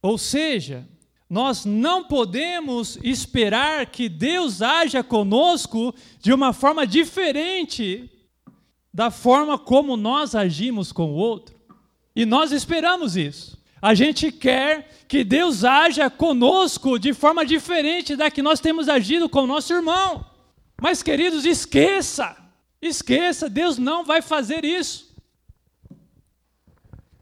Ou 0.00 0.16
seja, 0.16 0.88
nós 1.28 1.64
não 1.64 2.04
podemos 2.04 2.96
esperar 3.02 3.86
que 3.86 4.08
Deus 4.08 4.62
haja 4.62 5.02
conosco 5.02 5.92
de 6.20 6.32
uma 6.32 6.52
forma 6.52 6.86
diferente 6.86 8.08
da 8.94 9.10
forma 9.10 9.58
como 9.58 9.96
nós 9.96 10.36
agimos 10.36 10.92
com 10.92 11.10
o 11.10 11.16
outro. 11.16 11.56
E 12.14 12.24
nós 12.24 12.52
esperamos 12.52 13.16
isso. 13.16 13.60
A 13.82 13.94
gente 13.94 14.30
quer 14.30 15.04
que 15.08 15.24
Deus 15.24 15.64
haja 15.64 16.08
conosco 16.08 17.00
de 17.00 17.12
forma 17.12 17.44
diferente 17.44 18.14
da 18.14 18.30
que 18.30 18.42
nós 18.42 18.60
temos 18.60 18.88
agido 18.88 19.28
com 19.28 19.42
o 19.42 19.46
nosso 19.48 19.72
irmão. 19.72 20.24
Mas, 20.80 21.02
queridos, 21.02 21.44
esqueça, 21.44 22.45
esqueça, 22.86 23.48
Deus 23.48 23.78
não 23.78 24.04
vai 24.04 24.22
fazer 24.22 24.64
isso. 24.64 25.14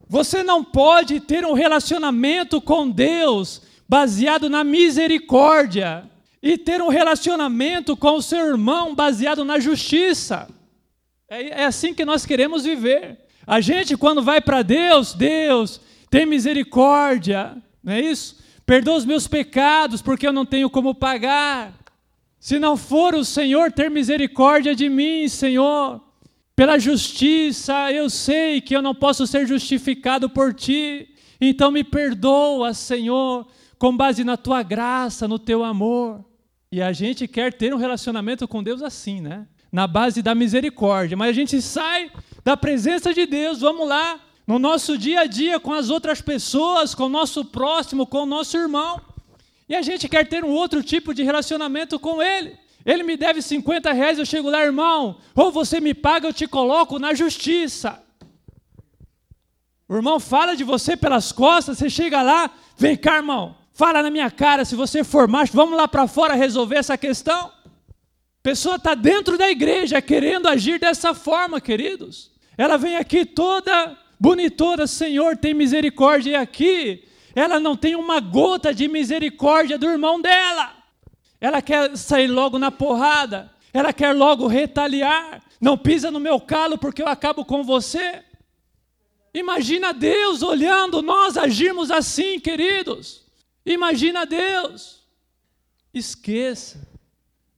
Você 0.08 0.42
não 0.42 0.62
pode 0.62 1.20
ter 1.20 1.44
um 1.44 1.54
relacionamento 1.54 2.60
com 2.60 2.88
Deus 2.88 3.62
baseado 3.88 4.48
na 4.48 4.62
misericórdia 4.62 6.08
e 6.42 6.58
ter 6.58 6.82
um 6.82 6.88
relacionamento 6.88 7.96
com 7.96 8.16
o 8.16 8.22
seu 8.22 8.46
irmão 8.46 8.94
baseado 8.94 9.44
na 9.44 9.58
justiça. 9.58 10.48
É, 11.28 11.62
é 11.62 11.64
assim 11.64 11.94
que 11.94 12.04
nós 12.04 12.26
queremos 12.26 12.64
viver. 12.64 13.18
A 13.46 13.60
gente, 13.60 13.96
quando 13.96 14.22
vai 14.22 14.40
para 14.40 14.62
Deus, 14.62 15.14
Deus, 15.14 15.80
tem 16.10 16.26
misericórdia, 16.26 17.56
não 17.82 17.92
é 17.92 18.00
isso? 18.00 18.42
Perdoa 18.64 18.96
os 18.96 19.04
meus 19.04 19.26
pecados, 19.26 20.00
porque 20.00 20.26
eu 20.26 20.32
não 20.32 20.46
tenho 20.46 20.70
como 20.70 20.94
pagar. 20.94 21.72
Se 22.44 22.58
não 22.58 22.76
for 22.76 23.14
o 23.14 23.24
Senhor 23.24 23.72
ter 23.72 23.90
misericórdia 23.90 24.76
de 24.76 24.86
mim, 24.90 25.26
Senhor, 25.28 25.98
pela 26.54 26.78
justiça, 26.78 27.90
eu 27.90 28.10
sei 28.10 28.60
que 28.60 28.76
eu 28.76 28.82
não 28.82 28.94
posso 28.94 29.26
ser 29.26 29.46
justificado 29.46 30.28
por 30.28 30.52
ti. 30.52 31.08
Então 31.40 31.70
me 31.70 31.82
perdoa, 31.82 32.74
Senhor, 32.74 33.46
com 33.78 33.96
base 33.96 34.22
na 34.24 34.36
tua 34.36 34.62
graça, 34.62 35.26
no 35.26 35.38
teu 35.38 35.64
amor. 35.64 36.22
E 36.70 36.82
a 36.82 36.92
gente 36.92 37.26
quer 37.26 37.50
ter 37.50 37.72
um 37.72 37.78
relacionamento 37.78 38.46
com 38.46 38.62
Deus 38.62 38.82
assim, 38.82 39.22
né? 39.22 39.46
Na 39.72 39.86
base 39.86 40.20
da 40.20 40.34
misericórdia. 40.34 41.16
Mas 41.16 41.30
a 41.30 41.32
gente 41.32 41.62
sai 41.62 42.12
da 42.44 42.58
presença 42.58 43.14
de 43.14 43.24
Deus, 43.24 43.62
vamos 43.62 43.88
lá, 43.88 44.20
no 44.46 44.58
nosso 44.58 44.98
dia 44.98 45.20
a 45.20 45.26
dia 45.26 45.58
com 45.58 45.72
as 45.72 45.88
outras 45.88 46.20
pessoas, 46.20 46.94
com 46.94 47.04
o 47.04 47.08
nosso 47.08 47.42
próximo, 47.42 48.06
com 48.06 48.18
o 48.18 48.26
nosso 48.26 48.54
irmão. 48.54 49.00
E 49.68 49.74
a 49.74 49.82
gente 49.82 50.08
quer 50.08 50.26
ter 50.28 50.44
um 50.44 50.50
outro 50.50 50.82
tipo 50.82 51.14
de 51.14 51.22
relacionamento 51.22 51.98
com 51.98 52.22
ele. 52.22 52.58
Ele 52.84 53.02
me 53.02 53.16
deve 53.16 53.40
50 53.40 53.92
reais, 53.92 54.18
eu 54.18 54.26
chego 54.26 54.50
lá, 54.50 54.62
irmão, 54.62 55.16
ou 55.34 55.50
você 55.50 55.80
me 55.80 55.94
paga, 55.94 56.28
eu 56.28 56.32
te 56.32 56.46
coloco 56.46 56.98
na 56.98 57.14
justiça. 57.14 58.02
O 59.88 59.94
irmão 59.94 60.20
fala 60.20 60.54
de 60.54 60.64
você 60.64 60.96
pelas 60.96 61.32
costas, 61.32 61.78
você 61.78 61.88
chega 61.88 62.20
lá, 62.20 62.50
vem 62.76 62.96
cá, 62.96 63.16
irmão, 63.16 63.56
fala 63.72 64.02
na 64.02 64.10
minha 64.10 64.30
cara, 64.30 64.64
se 64.64 64.74
você 64.74 65.02
for 65.02 65.26
macho, 65.26 65.52
vamos 65.54 65.76
lá 65.76 65.88
para 65.88 66.06
fora 66.06 66.34
resolver 66.34 66.76
essa 66.76 66.96
questão. 66.98 67.46
A 67.46 68.42
pessoa 68.42 68.76
está 68.76 68.94
dentro 68.94 69.38
da 69.38 69.50
igreja 69.50 70.02
querendo 70.02 70.48
agir 70.48 70.78
dessa 70.78 71.14
forma, 71.14 71.60
queridos. 71.60 72.30
Ela 72.58 72.76
vem 72.76 72.96
aqui 72.96 73.24
toda 73.24 73.96
bonitona, 74.20 74.86
Senhor, 74.86 75.36
tem 75.36 75.54
misericórdia. 75.54 76.30
E 76.30 76.34
aqui, 76.34 77.04
ela 77.34 77.58
não 77.58 77.76
tem 77.76 77.96
uma 77.96 78.20
gota 78.20 78.72
de 78.72 78.86
misericórdia 78.86 79.76
do 79.76 79.88
irmão 79.88 80.20
dela. 80.20 80.72
Ela 81.40 81.60
quer 81.60 81.96
sair 81.96 82.28
logo 82.28 82.58
na 82.58 82.70
porrada. 82.70 83.50
Ela 83.72 83.92
quer 83.92 84.12
logo 84.12 84.46
retaliar. 84.46 85.42
Não 85.60 85.76
pisa 85.76 86.10
no 86.10 86.20
meu 86.20 86.40
calo 86.40 86.78
porque 86.78 87.02
eu 87.02 87.08
acabo 87.08 87.44
com 87.44 87.64
você. 87.64 88.22
Imagina 89.32 89.92
Deus 89.92 90.42
olhando 90.42 91.02
nós 91.02 91.36
agirmos 91.36 91.90
assim, 91.90 92.38
queridos. 92.38 93.24
Imagina 93.66 94.24
Deus. 94.24 95.02
Esqueça. 95.92 96.86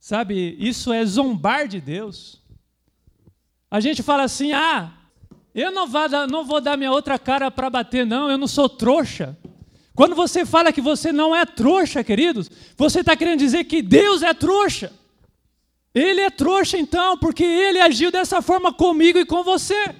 Sabe, 0.01 0.57
isso 0.59 0.93
é 0.93 1.05
zombar 1.05 1.69
de 1.69 1.81
Deus. 1.81 2.41
A 3.71 3.81
gente 3.81 4.03
fala 4.03 4.23
assim: 4.23 4.53
ah, 4.53 4.93
eu 5.55 5.73
não 5.73 5.87
vou 5.87 6.09
dar, 6.09 6.27
não 6.29 6.45
vou 6.45 6.61
dar 6.61 6.77
minha 6.77 6.93
outra 6.93 7.19
cara 7.19 7.51
para 7.51 7.69
bater, 7.69 8.07
não, 8.07 8.31
eu 8.31 8.39
não 8.39 8.47
sou 8.47 8.69
trouxa. 8.69 9.37
Quando 9.96 10.14
você 10.14 10.44
fala 10.44 10.74
que 10.74 10.82
você 10.82 11.11
não 11.11 11.35
é 11.35 11.46
trouxa, 11.46 12.04
queridos, 12.04 12.50
você 12.76 13.00
está 13.00 13.16
querendo 13.16 13.38
dizer 13.38 13.64
que 13.64 13.80
Deus 13.80 14.22
é 14.22 14.35
trouxa. 14.35 14.92
Ele 15.94 16.20
é 16.20 16.28
trouxa 16.28 16.76
então, 16.76 17.16
porque 17.16 17.42
ele 17.42 17.80
agiu 17.80 18.11
dessa 18.12 18.42
forma 18.42 18.70
comigo 18.70 19.18
e 19.18 19.24
com 19.24 19.42
você. 19.42 19.96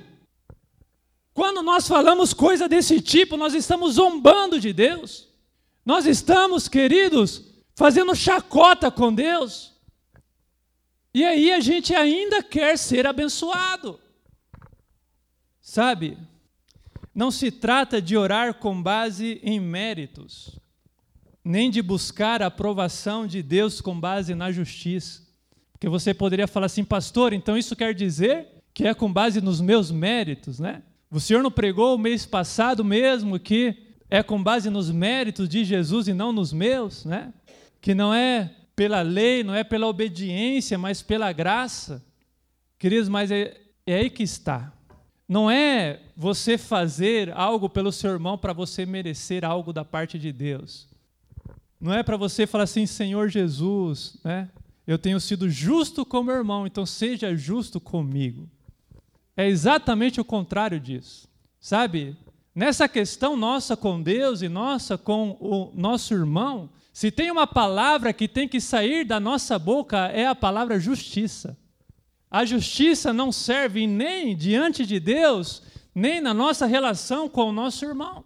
Quando 1.33 1.63
nós 1.63 1.89
falamos 1.89 2.35
coisa 2.35 2.69
desse 2.69 3.01
tipo, 3.01 3.39
nós 3.39 3.55
estamos 3.55 3.95
zombando 3.95 4.61
de 4.61 4.71
Deus. 4.71 5.29
Nós 5.83 6.05
estamos, 6.05 6.69
queridos, 6.69 7.43
fazendo 7.75 8.15
chacota 8.15 8.91
com 8.91 9.15
Deus. 9.15 9.73
E 11.15 11.25
aí 11.25 11.51
a 11.53 11.61
gente 11.61 11.95
ainda 11.95 12.43
quer 12.43 12.77
ser 12.77 13.07
abençoado. 13.07 13.99
Sabe, 15.59 16.19
não 17.17 17.31
se 17.31 17.51
trata 17.51 18.01
de 18.01 18.15
orar 18.15 18.53
com 18.53 18.83
base 18.83 19.41
em 19.43 19.59
méritos, 19.59 20.61
nem 21.43 21.71
de 21.71 21.81
buscar 21.81 22.43
a 22.43 22.49
aprovação 22.49 23.27
de 23.27 23.43
Deus 23.43 23.81
com 23.81 23.99
base 23.99 24.35
na 24.35 24.53
justiça. 24.53 25.27
Porque 25.73 25.89
você 25.89 26.13
poderia 26.13 26.47
falar 26.47 26.67
assim, 26.67 26.85
pastor, 26.85 27.33
então 27.33 27.57
isso 27.57 27.75
quer 27.75 27.95
dizer 27.95 28.49
que 28.75 28.87
é 28.87 28.93
com 28.93 29.11
base 29.11 29.41
nos 29.41 29.63
meus 29.63 29.91
méritos, 29.91 30.59
né? 30.61 30.83
O 31.11 31.19
senhor 31.19 31.43
não 31.43 31.51
pregou 31.51 31.95
o 31.95 31.99
mês 31.99 32.27
passado 32.27 32.85
mesmo 32.85 33.41
que 33.41 33.95
é 34.11 34.23
com 34.23 34.43
base 34.43 34.69
nos 34.69 34.91
méritos 34.91 35.49
de 35.49 35.65
Jesus 35.65 36.09
e 36.09 36.13
não 36.13 36.33
nos 36.33 36.53
meus, 36.53 37.07
né? 37.07 37.33
Que 37.81 37.95
não 37.95 38.13
é 38.13 38.55
pela 38.75 39.01
lei, 39.01 39.43
não 39.43 39.55
é 39.55 39.65
pela 39.65 39.87
obediência, 39.87 40.77
mas 40.77 41.01
pela 41.01 41.33
graça. 41.33 42.05
Queridos, 42.79 43.09
mas 43.09 43.31
é, 43.31 43.59
é 43.87 43.95
aí 43.95 44.11
que 44.11 44.23
está. 44.23 44.76
Não 45.29 45.51
é 45.51 46.01
você 46.17 46.57
fazer 46.57 47.33
algo 47.33 47.69
pelo 47.69 47.91
seu 47.91 48.13
irmão 48.13 48.39
para 48.39 48.53
você 48.53 48.87
merecer 48.87 49.45
algo 49.45 49.73
da 49.73 49.85
parte 49.85 50.19
de 50.19 50.33
Deus. 50.33 50.89
Não 51.81 51.93
é 51.93 52.03
para 52.03 52.17
você 52.17 52.47
falar 52.47 52.65
assim, 52.65 52.87
Senhor 52.87 53.29
Jesus, 53.29 54.17
né? 54.25 54.49
Eu 54.87 54.99
tenho 54.99 55.21
sido 55.21 55.51
justo 55.51 56.07
com 56.07 56.23
meu 56.23 56.37
irmão, 56.37 56.67
então 56.67 56.87
seja 56.87 57.35
justo 57.35 57.81
comigo. 57.81 58.49
É 59.37 59.47
exatamente 59.49 60.21
o 60.21 60.25
contrário 60.25 60.79
disso. 60.79 61.29
Sabe? 61.59 62.17
Nessa 62.55 62.89
questão 62.89 63.37
nossa 63.37 63.77
com 63.77 64.01
Deus 64.01 64.43
e 64.43 64.49
nossa 64.49 64.97
com 64.97 65.37
o 65.41 65.73
nosso 65.75 66.15
irmão, 66.15 66.71
se 66.93 67.11
tem 67.11 67.31
uma 67.31 67.47
palavra 67.47 68.13
que 68.13 68.29
tem 68.29 68.49
que 68.49 68.61
sair 68.61 69.05
da 69.05 69.19
nossa 69.19 69.59
boca, 69.59 70.07
é 70.07 70.27
a 70.27 70.35
palavra 70.35 70.79
justiça. 70.79 71.59
A 72.37 72.45
justiça 72.45 73.15
não 73.15 73.33
serve 73.33 73.87
nem 73.87 74.37
diante 74.37 74.85
de 74.85 75.01
Deus, 75.01 75.63
nem 75.95 76.21
na 76.21 76.35
nossa 76.35 76.67
relação 76.67 77.31
com 77.31 77.45
o 77.45 77.53
nosso 77.53 77.83
irmão. 77.83 78.23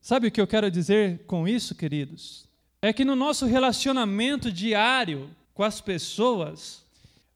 Sabe 0.00 0.28
o 0.28 0.30
que 0.30 0.40
eu 0.40 0.46
quero 0.46 0.70
dizer 0.70 1.26
com 1.26 1.46
isso, 1.46 1.74
queridos? 1.74 2.48
É 2.80 2.90
que 2.90 3.04
no 3.04 3.14
nosso 3.14 3.44
relacionamento 3.44 4.50
diário 4.50 5.28
com 5.52 5.62
as 5.62 5.78
pessoas, 5.78 6.86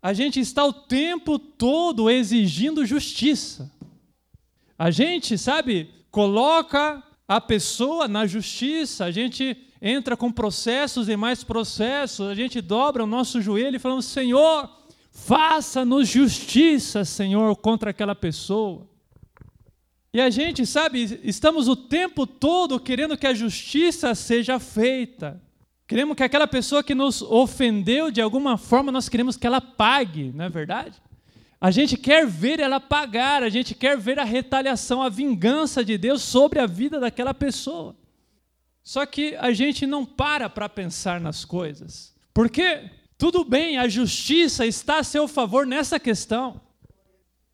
a 0.01 0.15
gente 0.15 0.41
está 0.41 0.65
o 0.65 0.73
tempo 0.73 1.39
todo 1.39 2.09
exigindo 2.09 2.87
justiça. 2.87 3.71
A 4.79 4.91
gente, 4.91 5.37
sabe, 5.37 5.91
coloca 6.11 7.03
a 7.29 7.39
pessoa 7.39 8.09
na 8.09 8.27
justiça, 8.27 9.05
a 9.05 9.11
gente 9.11 9.55
entra 9.83 10.17
com 10.17 10.33
processos 10.33 11.07
e 11.07 11.19
mais 11.19 11.45
processos, 11.45 12.27
a 12.27 12.35
gente 12.35 12.63
dobra 12.63 13.05
o 13.05 13.07
nosso 13.07 13.43
joelho 13.43 13.77
e 13.77 13.79
falamos: 13.79 14.07
Senhor, 14.07 14.76
Faça-nos 15.17 16.09
justiça, 16.09 17.03
Senhor, 17.03 17.57
contra 17.57 17.91
aquela 17.91 18.15
pessoa. 18.15 18.87
E 20.13 20.21
a 20.21 20.29
gente, 20.29 20.67
sabe, 20.67 21.21
estamos 21.25 21.69
o 21.69 21.75
tempo 21.75 22.27
todo 22.27 22.79
querendo 22.79 23.17
que 23.17 23.27
a 23.27 23.33
justiça 23.33 24.15
seja 24.15 24.61
feita. 24.61 25.43
Queremos 25.89 26.17
que 26.17 26.23
aquela 26.23 26.47
pessoa 26.47 26.85
que 26.85 26.95
nos 26.95 27.23
ofendeu 27.23 28.11
de 28.11 28.21
alguma 28.21 28.59
forma, 28.59 28.93
nós 28.93 29.09
queremos 29.09 29.39
que 29.39 29.47
ela 29.47 29.61
pague, 29.61 30.33
não 30.35 30.45
é 30.45 30.51
verdade? 30.51 31.03
A 31.59 31.71
gente 31.71 31.97
quer 31.97 32.27
ver 32.27 32.61
ela 32.61 32.79
pagar, 32.79 33.43
a 33.43 33.49
gente 33.49 33.75
quer 33.75 33.97
ver 33.97 34.19
a 34.19 34.25
retaliação, 34.25 35.03
a 35.03 35.09
vingança 35.09 35.83
de 35.83 35.97
Deus 35.97 36.23
sobre 36.23 36.61
a 36.61 36.67
vida 36.67 37.01
daquela 37.01 37.33
pessoa. 37.33 37.97
Só 38.83 39.05
que 39.07 39.35
a 39.37 39.51
gente 39.53 39.87
não 39.87 40.05
para 40.05 40.49
para 40.51 40.69
pensar 40.69 41.19
nas 41.21 41.43
coisas. 41.45 42.15
Por 42.35 42.51
quê? 42.51 42.91
Tudo 43.19 43.45
bem, 43.45 43.79
a 43.79 43.89
justiça 43.89 44.67
está 44.67 44.99
a 44.99 45.05
seu 45.05 45.27
favor 45.27 45.67
nessa 45.67 45.99
questão. 45.99 46.61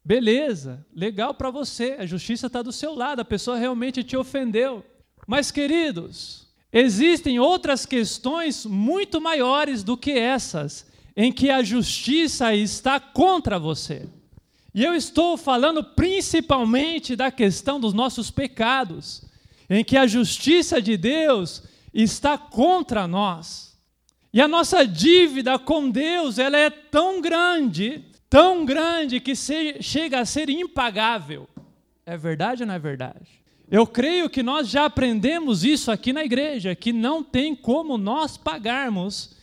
Beleza, 0.04 0.84
legal 0.92 1.32
para 1.34 1.50
você, 1.50 1.96
a 1.98 2.06
justiça 2.06 2.48
está 2.48 2.60
do 2.60 2.72
seu 2.72 2.94
lado, 2.94 3.20
a 3.20 3.24
pessoa 3.24 3.56
realmente 3.56 4.02
te 4.02 4.16
ofendeu. 4.16 4.84
Mas, 5.26 5.52
queridos, 5.52 6.48
existem 6.72 7.38
outras 7.38 7.86
questões 7.86 8.66
muito 8.66 9.20
maiores 9.20 9.84
do 9.84 9.96
que 9.96 10.10
essas, 10.10 10.84
em 11.16 11.32
que 11.32 11.50
a 11.50 11.62
justiça 11.62 12.52
está 12.52 12.98
contra 12.98 13.58
você. 13.58 14.08
E 14.74 14.82
eu 14.82 14.94
estou 14.94 15.36
falando 15.36 15.84
principalmente 15.84 17.14
da 17.14 17.30
questão 17.30 17.78
dos 17.78 17.92
nossos 17.92 18.30
pecados, 18.30 19.22
em 19.70 19.84
que 19.84 19.96
a 19.96 20.08
justiça 20.08 20.82
de 20.82 20.96
Deus 20.96 21.62
está 21.94 22.36
contra 22.36 23.06
nós. 23.06 23.71
E 24.32 24.40
a 24.40 24.48
nossa 24.48 24.86
dívida 24.86 25.58
com 25.58 25.90
Deus, 25.90 26.38
ela 26.38 26.56
é 26.56 26.70
tão 26.70 27.20
grande, 27.20 28.04
tão 28.30 28.64
grande 28.64 29.20
que 29.20 29.36
se, 29.36 29.82
chega 29.82 30.20
a 30.20 30.24
ser 30.24 30.48
impagável. 30.48 31.46
É 32.06 32.16
verdade 32.16 32.62
ou 32.62 32.66
não 32.66 32.74
é 32.74 32.78
verdade? 32.78 33.42
Eu 33.70 33.86
creio 33.86 34.30
que 34.30 34.42
nós 34.42 34.68
já 34.68 34.86
aprendemos 34.86 35.64
isso 35.64 35.90
aqui 35.90 36.12
na 36.12 36.24
igreja, 36.24 36.74
que 36.74 36.92
não 36.92 37.22
tem 37.22 37.54
como 37.54 37.98
nós 37.98 38.36
pagarmos 38.36 39.36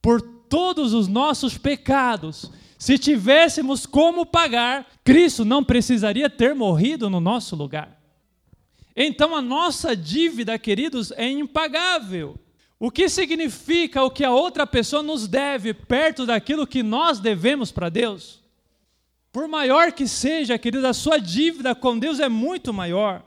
por 0.00 0.20
todos 0.20 0.92
os 0.92 1.08
nossos 1.08 1.56
pecados. 1.56 2.50
Se 2.78 2.98
tivéssemos 2.98 3.86
como 3.86 4.26
pagar, 4.26 4.86
Cristo 5.04 5.44
não 5.44 5.62
precisaria 5.62 6.28
ter 6.28 6.54
morrido 6.54 7.08
no 7.08 7.20
nosso 7.20 7.54
lugar. 7.54 8.00
Então 8.94 9.34
a 9.36 9.40
nossa 9.40 9.96
dívida, 9.96 10.58
queridos, 10.58 11.12
é 11.12 11.30
impagável. 11.30 12.38
O 12.82 12.90
que 12.90 13.08
significa 13.08 14.02
o 14.02 14.10
que 14.10 14.24
a 14.24 14.32
outra 14.32 14.66
pessoa 14.66 15.04
nos 15.04 15.28
deve 15.28 15.72
perto 15.72 16.26
daquilo 16.26 16.66
que 16.66 16.82
nós 16.82 17.20
devemos 17.20 17.70
para 17.70 17.88
Deus? 17.88 18.42
Por 19.30 19.46
maior 19.46 19.92
que 19.92 20.08
seja, 20.08 20.58
querido, 20.58 20.84
a 20.88 20.92
sua 20.92 21.18
dívida 21.18 21.76
com 21.76 21.96
Deus 21.96 22.18
é 22.18 22.28
muito 22.28 22.72
maior. 22.72 23.22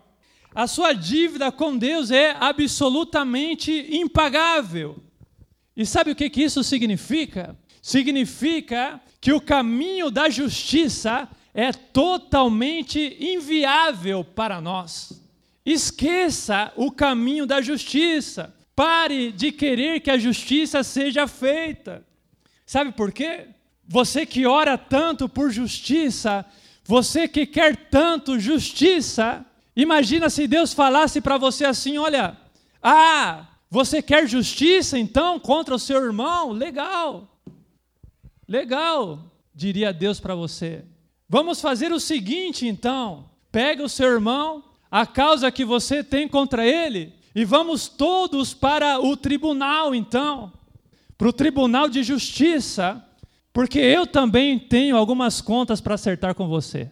A 0.54 0.68
sua 0.68 0.92
dívida 0.92 1.54
com 1.54 1.78
Deus 1.78 2.12
é 2.12 2.36
absolutamente 2.38 3.72
impagável. 3.96 5.02
E 5.74 5.86
sabe 5.86 6.12
o 6.12 6.16
que, 6.18 6.30
que 6.30 6.44
isso 6.44 6.62
significa? 6.62 7.58
Significa 7.82 9.00
que 9.22 9.32
o 9.32 9.40
caminho 9.40 10.12
da 10.12 10.30
justiça 10.30 11.30
é 11.54 11.72
totalmente 11.72 13.16
inviável 13.22 14.22
para 14.22 14.60
nós. 14.60 15.24
Esqueça 15.66 16.74
o 16.76 16.92
caminho 16.92 17.46
da 17.46 17.62
justiça. 17.62 18.54
Pare 18.76 19.32
de 19.32 19.52
querer 19.52 20.02
que 20.02 20.12
a 20.12 20.18
justiça 20.18 20.84
seja 20.84 21.28
feita. 21.28 22.06
Sabe 22.66 22.92
por 22.92 23.12
quê? 23.12 23.48
Você 23.88 24.26
que 24.26 24.46
ora 24.46 24.78
tanto 24.78 25.30
por 25.30 25.52
justiça, 25.52 26.46
você 26.84 27.28
que 27.28 27.46
quer 27.46 27.76
tanto 27.90 28.40
justiça, 28.40 29.46
imagina 29.76 30.30
se 30.30 30.48
Deus 30.48 30.74
falasse 30.74 31.22
para 31.22 31.38
você 31.38 31.66
assim: 31.66 31.98
olha, 31.98 32.38
ah, 32.82 33.48
você 33.70 34.02
quer 34.02 34.28
justiça 34.28 35.00
então 35.00 35.40
contra 35.40 35.74
o 35.74 35.80
seu 35.80 36.04
irmão? 36.04 36.52
Legal, 36.52 37.28
legal, 38.48 39.20
diria 39.54 39.94
Deus 39.94 40.20
para 40.20 40.36
você. 40.36 40.84
Vamos 41.30 41.62
fazer 41.62 41.92
o 41.92 42.00
seguinte 42.00 42.68
então: 42.68 43.30
pega 43.52 43.84
o 43.84 43.90
seu 43.90 44.12
irmão, 44.12 44.64
a 44.92 45.06
causa 45.06 45.52
que 45.52 45.64
você 45.64 46.04
tem 46.04 46.28
contra 46.28 46.66
ele, 46.66 47.14
e 47.36 47.44
vamos 47.44 47.90
todos 47.90 48.54
para 48.54 48.98
o 48.98 49.18
tribunal, 49.18 49.94
então, 49.94 50.54
para 51.18 51.28
o 51.28 51.34
tribunal 51.34 51.90
de 51.90 52.02
justiça, 52.02 53.06
porque 53.52 53.78
eu 53.78 54.08
também 54.08 54.58
tenho 54.58 54.96
algumas 54.96 55.42
contas 55.42 55.82
para 55.82 55.96
acertar 55.96 56.34
com 56.34 56.48
você. 56.48 56.90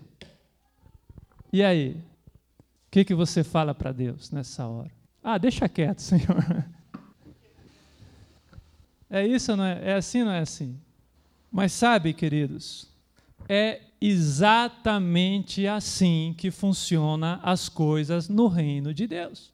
E 1.51 1.63
aí? 1.63 1.91
O 2.87 2.91
que, 2.91 3.05
que 3.05 3.15
você 3.15 3.41
fala 3.43 3.73
para 3.73 3.93
Deus 3.93 4.31
nessa 4.31 4.67
hora? 4.67 4.91
Ah, 5.23 5.37
deixa 5.37 5.69
quieto, 5.69 5.99
Senhor. 6.03 6.65
É 9.09 9.25
isso, 9.25 9.55
não 9.55 9.63
é? 9.63 9.91
É 9.91 9.93
assim, 9.93 10.23
não 10.23 10.31
é 10.31 10.39
assim? 10.39 10.77
Mas 11.49 11.71
sabe, 11.71 12.13
queridos, 12.13 12.89
é 13.47 13.79
exatamente 14.01 15.65
assim 15.65 16.35
que 16.37 16.51
funcionam 16.51 17.39
as 17.41 17.69
coisas 17.69 18.27
no 18.27 18.47
reino 18.47 18.93
de 18.93 19.07
Deus. 19.07 19.52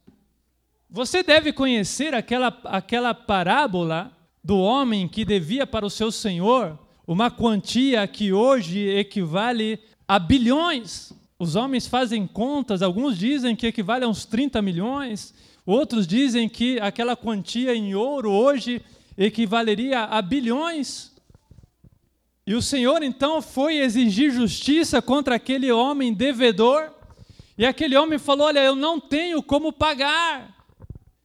Você 0.92 1.22
deve 1.22 1.52
conhecer 1.52 2.16
aquela, 2.16 2.48
aquela 2.64 3.14
parábola 3.14 4.10
do 4.42 4.58
homem 4.58 5.06
que 5.06 5.24
devia 5.24 5.64
para 5.64 5.86
o 5.86 5.90
seu 5.90 6.10
senhor 6.10 6.76
uma 7.06 7.30
quantia 7.30 8.04
que 8.08 8.32
hoje 8.32 8.88
equivale 8.88 9.78
a 10.08 10.18
bilhões. 10.18 11.12
Os 11.38 11.54
homens 11.54 11.86
fazem 11.86 12.26
contas, 12.26 12.82
alguns 12.82 13.16
dizem 13.16 13.54
que 13.54 13.68
equivale 13.68 14.04
a 14.04 14.08
uns 14.08 14.24
30 14.24 14.60
milhões, 14.60 15.32
outros 15.64 16.08
dizem 16.08 16.48
que 16.48 16.80
aquela 16.80 17.16
quantia 17.16 17.72
em 17.72 17.94
ouro 17.94 18.32
hoje 18.32 18.82
equivaleria 19.16 20.06
a 20.06 20.20
bilhões. 20.20 21.12
E 22.44 22.52
o 22.52 22.60
Senhor 22.60 23.00
então 23.04 23.40
foi 23.40 23.76
exigir 23.76 24.32
justiça 24.32 25.00
contra 25.00 25.36
aquele 25.36 25.70
homem 25.70 26.12
devedor, 26.12 26.90
e 27.56 27.64
aquele 27.64 27.96
homem 27.96 28.18
falou: 28.18 28.48
Olha, 28.48 28.58
eu 28.58 28.74
não 28.74 28.98
tenho 28.98 29.40
como 29.40 29.72
pagar. 29.72 30.59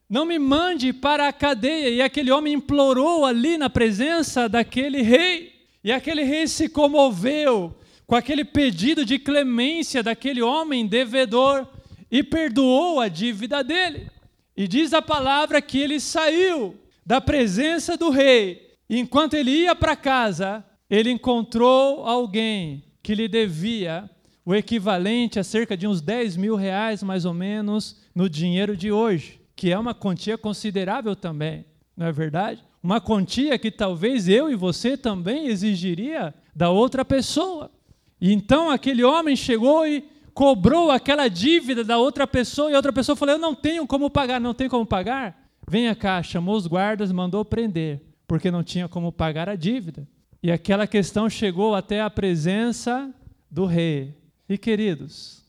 Não 0.09 0.23
me 0.25 0.37
mande 0.37 0.93
para 0.93 1.27
a 1.27 1.33
cadeia. 1.33 1.89
E 1.89 2.01
aquele 2.01 2.31
homem 2.31 2.53
implorou 2.53 3.25
ali 3.25 3.57
na 3.57 3.69
presença 3.69 4.47
daquele 4.47 5.01
rei. 5.01 5.53
E 5.83 5.91
aquele 5.91 6.23
rei 6.23 6.47
se 6.47 6.69
comoveu 6.69 7.75
com 8.07 8.15
aquele 8.15 8.45
pedido 8.45 9.03
de 9.03 9.17
clemência 9.17 10.03
daquele 10.03 10.41
homem 10.41 10.85
devedor 10.85 11.67
e 12.11 12.21
perdoou 12.21 12.99
a 12.99 13.07
dívida 13.07 13.63
dele. 13.63 14.09
E 14.55 14.67
diz 14.67 14.93
a 14.93 15.01
palavra 15.01 15.61
que 15.61 15.79
ele 15.79 15.99
saiu 15.99 16.75
da 17.05 17.19
presença 17.19 17.97
do 17.97 18.09
rei. 18.09 18.73
E 18.87 18.99
enquanto 18.99 19.33
ele 19.33 19.51
ia 19.51 19.75
para 19.75 19.95
casa, 19.95 20.63
ele 20.87 21.09
encontrou 21.09 22.05
alguém 22.05 22.83
que 23.01 23.15
lhe 23.15 23.27
devia 23.27 24.09
o 24.45 24.53
equivalente 24.53 25.39
a 25.39 25.43
cerca 25.43 25.75
de 25.75 25.87
uns 25.87 26.01
10 26.01 26.37
mil 26.37 26.55
reais, 26.55 27.01
mais 27.01 27.25
ou 27.25 27.33
menos, 27.33 27.99
no 28.13 28.29
dinheiro 28.29 28.77
de 28.77 28.91
hoje 28.91 29.44
que 29.55 29.71
é 29.71 29.77
uma 29.77 29.93
quantia 29.93 30.37
considerável 30.37 31.15
também, 31.15 31.65
não 31.95 32.05
é 32.05 32.11
verdade? 32.11 32.63
Uma 32.83 32.99
quantia 32.99 33.57
que 33.57 33.71
talvez 33.71 34.27
eu 34.27 34.49
e 34.49 34.55
você 34.55 34.97
também 34.97 35.47
exigiria 35.47 36.33
da 36.55 36.69
outra 36.69 37.03
pessoa. 37.03 37.71
E 38.19 38.31
então 38.31 38.69
aquele 38.69 39.03
homem 39.03 39.35
chegou 39.35 39.87
e 39.87 40.07
cobrou 40.33 40.91
aquela 40.91 41.27
dívida 41.29 41.83
da 41.83 41.97
outra 41.97 42.27
pessoa, 42.27 42.69
e 42.69 42.73
a 42.73 42.77
outra 42.77 42.93
pessoa 42.93 43.15
falou: 43.15 43.35
Eu 43.35 43.39
não 43.39 43.55
tenho 43.55 43.87
como 43.87 44.09
pagar, 44.09 44.39
não 44.39 44.53
tenho 44.53 44.69
como 44.69 44.85
pagar. 44.85 45.49
Venha 45.67 45.95
cá, 45.95 46.21
chamou 46.21 46.55
os 46.55 46.67
guardas, 46.67 47.11
mandou 47.11 47.43
prender, 47.43 48.01
porque 48.27 48.51
não 48.51 48.63
tinha 48.63 48.87
como 48.87 49.11
pagar 49.11 49.49
a 49.49 49.55
dívida. 49.55 50.07
E 50.43 50.51
aquela 50.51 50.85
questão 50.85 51.27
chegou 51.27 51.73
até 51.73 52.01
a 52.01 52.09
presença 52.09 53.11
do 53.49 53.65
rei. 53.65 54.15
E 54.47 54.59
queridos, 54.59 55.43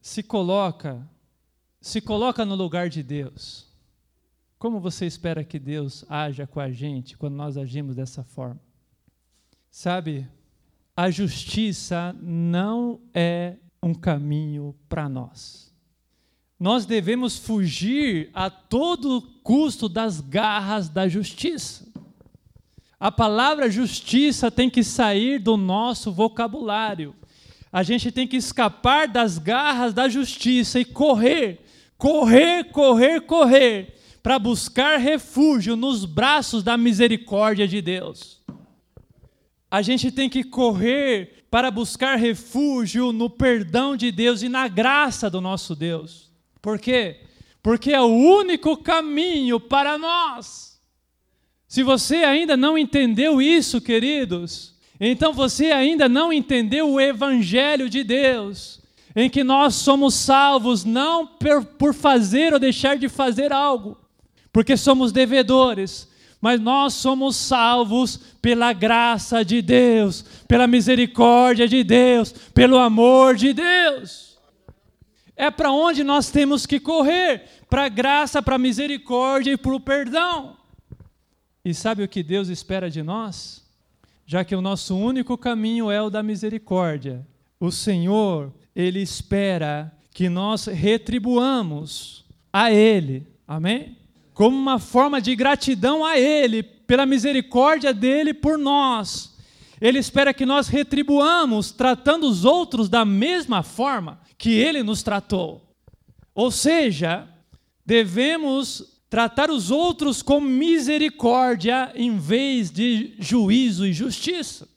se 0.00 0.22
coloca, 0.22 1.04
se 1.82 2.00
coloca 2.00 2.44
no 2.44 2.54
lugar 2.54 2.88
de 2.88 3.02
Deus. 3.02 3.66
Como 4.56 4.78
você 4.78 5.04
espera 5.04 5.42
que 5.42 5.58
Deus 5.58 6.04
haja 6.08 6.46
com 6.46 6.60
a 6.60 6.70
gente 6.70 7.18
quando 7.18 7.34
nós 7.34 7.56
agimos 7.56 7.96
dessa 7.96 8.22
forma? 8.22 8.60
Sabe, 9.68 10.28
a 10.96 11.10
justiça 11.10 12.14
não 12.22 13.00
é 13.12 13.56
um 13.82 13.92
caminho 13.92 14.76
para 14.88 15.08
nós. 15.08 15.74
Nós 16.60 16.86
devemos 16.86 17.36
fugir 17.36 18.30
a 18.32 18.48
todo 18.48 19.20
custo 19.42 19.88
das 19.88 20.20
garras 20.20 20.88
da 20.88 21.08
justiça. 21.08 21.84
A 23.00 23.10
palavra 23.10 23.68
justiça 23.68 24.48
tem 24.48 24.70
que 24.70 24.84
sair 24.84 25.40
do 25.40 25.56
nosso 25.56 26.12
vocabulário. 26.12 27.16
A 27.72 27.82
gente 27.82 28.12
tem 28.12 28.28
que 28.28 28.36
escapar 28.36 29.08
das 29.08 29.38
garras 29.38 29.92
da 29.92 30.08
justiça 30.08 30.78
e 30.78 30.84
correr, 30.84 31.61
correr, 32.02 32.64
correr, 32.64 33.20
correr, 33.20 33.94
para 34.24 34.36
buscar 34.36 34.98
refúgio 34.98 35.76
nos 35.76 36.04
braços 36.04 36.60
da 36.64 36.76
misericórdia 36.76 37.68
de 37.68 37.80
Deus. 37.80 38.40
A 39.70 39.82
gente 39.82 40.10
tem 40.10 40.28
que 40.28 40.42
correr 40.42 41.44
para 41.48 41.70
buscar 41.70 42.16
refúgio 42.16 43.12
no 43.12 43.30
perdão 43.30 43.96
de 43.96 44.10
Deus 44.10 44.42
e 44.42 44.48
na 44.48 44.66
graça 44.66 45.30
do 45.30 45.40
nosso 45.40 45.76
Deus. 45.76 46.28
Por 46.60 46.76
quê? 46.76 47.20
Porque 47.62 47.92
é 47.92 48.00
o 48.00 48.06
único 48.06 48.76
caminho 48.78 49.60
para 49.60 49.96
nós. 49.96 50.82
Se 51.68 51.84
você 51.84 52.16
ainda 52.16 52.56
não 52.56 52.76
entendeu 52.76 53.40
isso, 53.40 53.80
queridos, 53.80 54.74
então 54.98 55.32
você 55.32 55.66
ainda 55.70 56.08
não 56.08 56.32
entendeu 56.32 56.90
o 56.90 57.00
Evangelho 57.00 57.88
de 57.88 58.02
Deus, 58.02 58.81
em 59.14 59.28
que 59.28 59.44
nós 59.44 59.74
somos 59.74 60.14
salvos 60.14 60.84
não 60.84 61.28
por 61.78 61.94
fazer 61.94 62.52
ou 62.52 62.58
deixar 62.58 62.96
de 62.96 63.08
fazer 63.08 63.52
algo, 63.52 63.98
porque 64.52 64.76
somos 64.76 65.12
devedores, 65.12 66.08
mas 66.40 66.60
nós 66.60 66.94
somos 66.94 67.36
salvos 67.36 68.16
pela 68.40 68.72
graça 68.72 69.44
de 69.44 69.62
Deus, 69.62 70.22
pela 70.48 70.66
misericórdia 70.66 71.68
de 71.68 71.84
Deus, 71.84 72.32
pelo 72.52 72.78
amor 72.78 73.36
de 73.36 73.52
Deus. 73.52 74.36
É 75.36 75.50
para 75.50 75.70
onde 75.70 76.02
nós 76.02 76.30
temos 76.30 76.66
que 76.66 76.80
correr 76.80 77.44
para 77.70 77.84
a 77.84 77.88
graça, 77.88 78.42
para 78.42 78.56
a 78.56 78.58
misericórdia 78.58 79.52
e 79.52 79.56
para 79.56 79.74
o 79.74 79.80
perdão. 79.80 80.56
E 81.64 81.72
sabe 81.72 82.02
o 82.02 82.08
que 82.08 82.22
Deus 82.22 82.48
espera 82.48 82.90
de 82.90 83.02
nós? 83.02 83.62
Já 84.26 84.44
que 84.44 84.54
o 84.54 84.60
nosso 84.60 84.96
único 84.96 85.38
caminho 85.38 85.90
é 85.90 86.02
o 86.02 86.10
da 86.10 86.22
misericórdia, 86.22 87.26
o 87.60 87.70
Senhor, 87.70 88.52
Ele 88.74 89.00
espera 89.00 89.92
que 90.10 90.28
nós 90.28 90.66
retribuamos 90.66 92.24
a 92.52 92.70
Ele, 92.70 93.26
amém? 93.46 93.96
Como 94.34 94.56
uma 94.56 94.78
forma 94.78 95.20
de 95.20 95.34
gratidão 95.36 96.04
a 96.04 96.18
Ele, 96.18 96.62
pela 96.62 97.06
misericórdia 97.06 97.92
dele 97.92 98.34
por 98.34 98.58
nós. 98.58 99.34
Ele 99.80 99.98
espera 99.98 100.32
que 100.32 100.46
nós 100.46 100.68
retribuamos 100.68 101.72
tratando 101.72 102.28
os 102.28 102.44
outros 102.44 102.88
da 102.88 103.04
mesma 103.04 103.62
forma 103.62 104.20
que 104.38 104.50
Ele 104.50 104.82
nos 104.82 105.02
tratou. 105.02 105.62
Ou 106.34 106.50
seja, 106.50 107.28
devemos 107.84 109.00
tratar 109.10 109.50
os 109.50 109.70
outros 109.70 110.22
com 110.22 110.40
misericórdia 110.40 111.92
em 111.94 112.16
vez 112.16 112.70
de 112.70 113.14
juízo 113.18 113.86
e 113.86 113.92
justiça. 113.92 114.68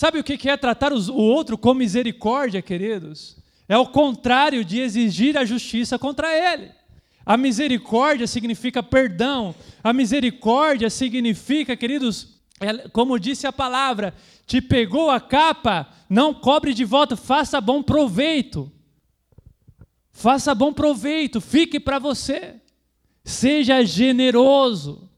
Sabe 0.00 0.18
o 0.18 0.24
que 0.24 0.48
é 0.48 0.56
tratar 0.56 0.94
o 0.94 1.14
outro 1.14 1.58
com 1.58 1.74
misericórdia, 1.74 2.62
queridos? 2.62 3.36
É 3.68 3.76
o 3.76 3.86
contrário 3.86 4.64
de 4.64 4.80
exigir 4.80 5.36
a 5.36 5.44
justiça 5.44 5.98
contra 5.98 6.34
ele. 6.34 6.70
A 7.26 7.36
misericórdia 7.36 8.26
significa 8.26 8.82
perdão. 8.82 9.54
A 9.84 9.92
misericórdia 9.92 10.88
significa, 10.88 11.76
queridos, 11.76 12.40
é, 12.60 12.88
como 12.88 13.20
disse 13.20 13.46
a 13.46 13.52
palavra, 13.52 14.14
te 14.46 14.62
pegou 14.62 15.10
a 15.10 15.20
capa, 15.20 15.86
não 16.08 16.32
cobre 16.32 16.72
de 16.72 16.86
volta, 16.86 17.14
faça 17.14 17.60
bom 17.60 17.82
proveito. 17.82 18.72
Faça 20.12 20.54
bom 20.54 20.72
proveito, 20.72 21.42
fique 21.42 21.78
para 21.78 21.98
você. 21.98 22.54
Seja 23.22 23.84
generoso, 23.84 25.10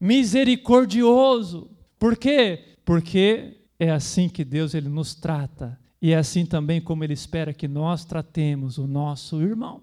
misericordioso. 0.00 1.70
Por 1.98 2.16
quê? 2.16 2.64
Porque 2.82 3.59
é 3.80 3.90
assim 3.90 4.28
que 4.28 4.44
Deus 4.44 4.74
ele 4.74 4.90
nos 4.90 5.14
trata 5.14 5.80
e 6.02 6.12
é 6.12 6.18
assim 6.18 6.44
também 6.44 6.82
como 6.82 7.02
ele 7.02 7.14
espera 7.14 7.54
que 7.54 7.66
nós 7.66 8.04
tratemos 8.04 8.76
o 8.76 8.86
nosso 8.86 9.40
irmão. 9.40 9.80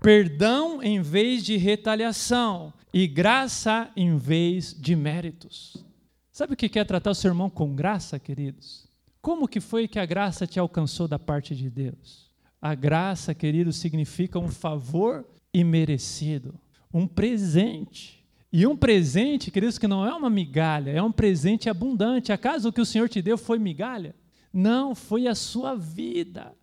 Perdão 0.00 0.80
em 0.80 1.02
vez 1.02 1.44
de 1.44 1.56
retaliação 1.56 2.72
e 2.94 3.08
graça 3.08 3.90
em 3.96 4.16
vez 4.16 4.72
de 4.72 4.94
méritos. 4.94 5.84
Sabe 6.30 6.54
o 6.54 6.56
que 6.56 6.78
é 6.78 6.84
tratar 6.84 7.10
o 7.10 7.14
seu 7.14 7.30
irmão 7.30 7.50
com 7.50 7.74
graça, 7.74 8.20
queridos? 8.20 8.86
Como 9.20 9.48
que 9.48 9.60
foi 9.60 9.88
que 9.88 9.98
a 9.98 10.06
graça 10.06 10.46
te 10.46 10.60
alcançou 10.60 11.08
da 11.08 11.18
parte 11.18 11.56
de 11.56 11.68
Deus? 11.68 12.30
A 12.60 12.74
graça, 12.76 13.34
queridos, 13.34 13.76
significa 13.76 14.38
um 14.38 14.48
favor 14.48 15.26
imerecido, 15.52 16.54
um 16.94 17.06
presente. 17.06 18.21
E 18.52 18.66
um 18.66 18.76
presente, 18.76 19.50
queridos, 19.50 19.78
que 19.78 19.88
não 19.88 20.06
é 20.06 20.12
uma 20.14 20.28
migalha, 20.28 20.90
é 20.90 21.02
um 21.02 21.10
presente 21.10 21.70
abundante. 21.70 22.32
Acaso 22.32 22.68
o 22.68 22.72
que 22.72 22.82
o 22.82 22.86
Senhor 22.86 23.08
te 23.08 23.22
deu 23.22 23.38
foi 23.38 23.58
migalha? 23.58 24.14
Não, 24.52 24.94
foi 24.94 25.26
a 25.26 25.34
sua 25.34 25.74
vida. 25.74 26.54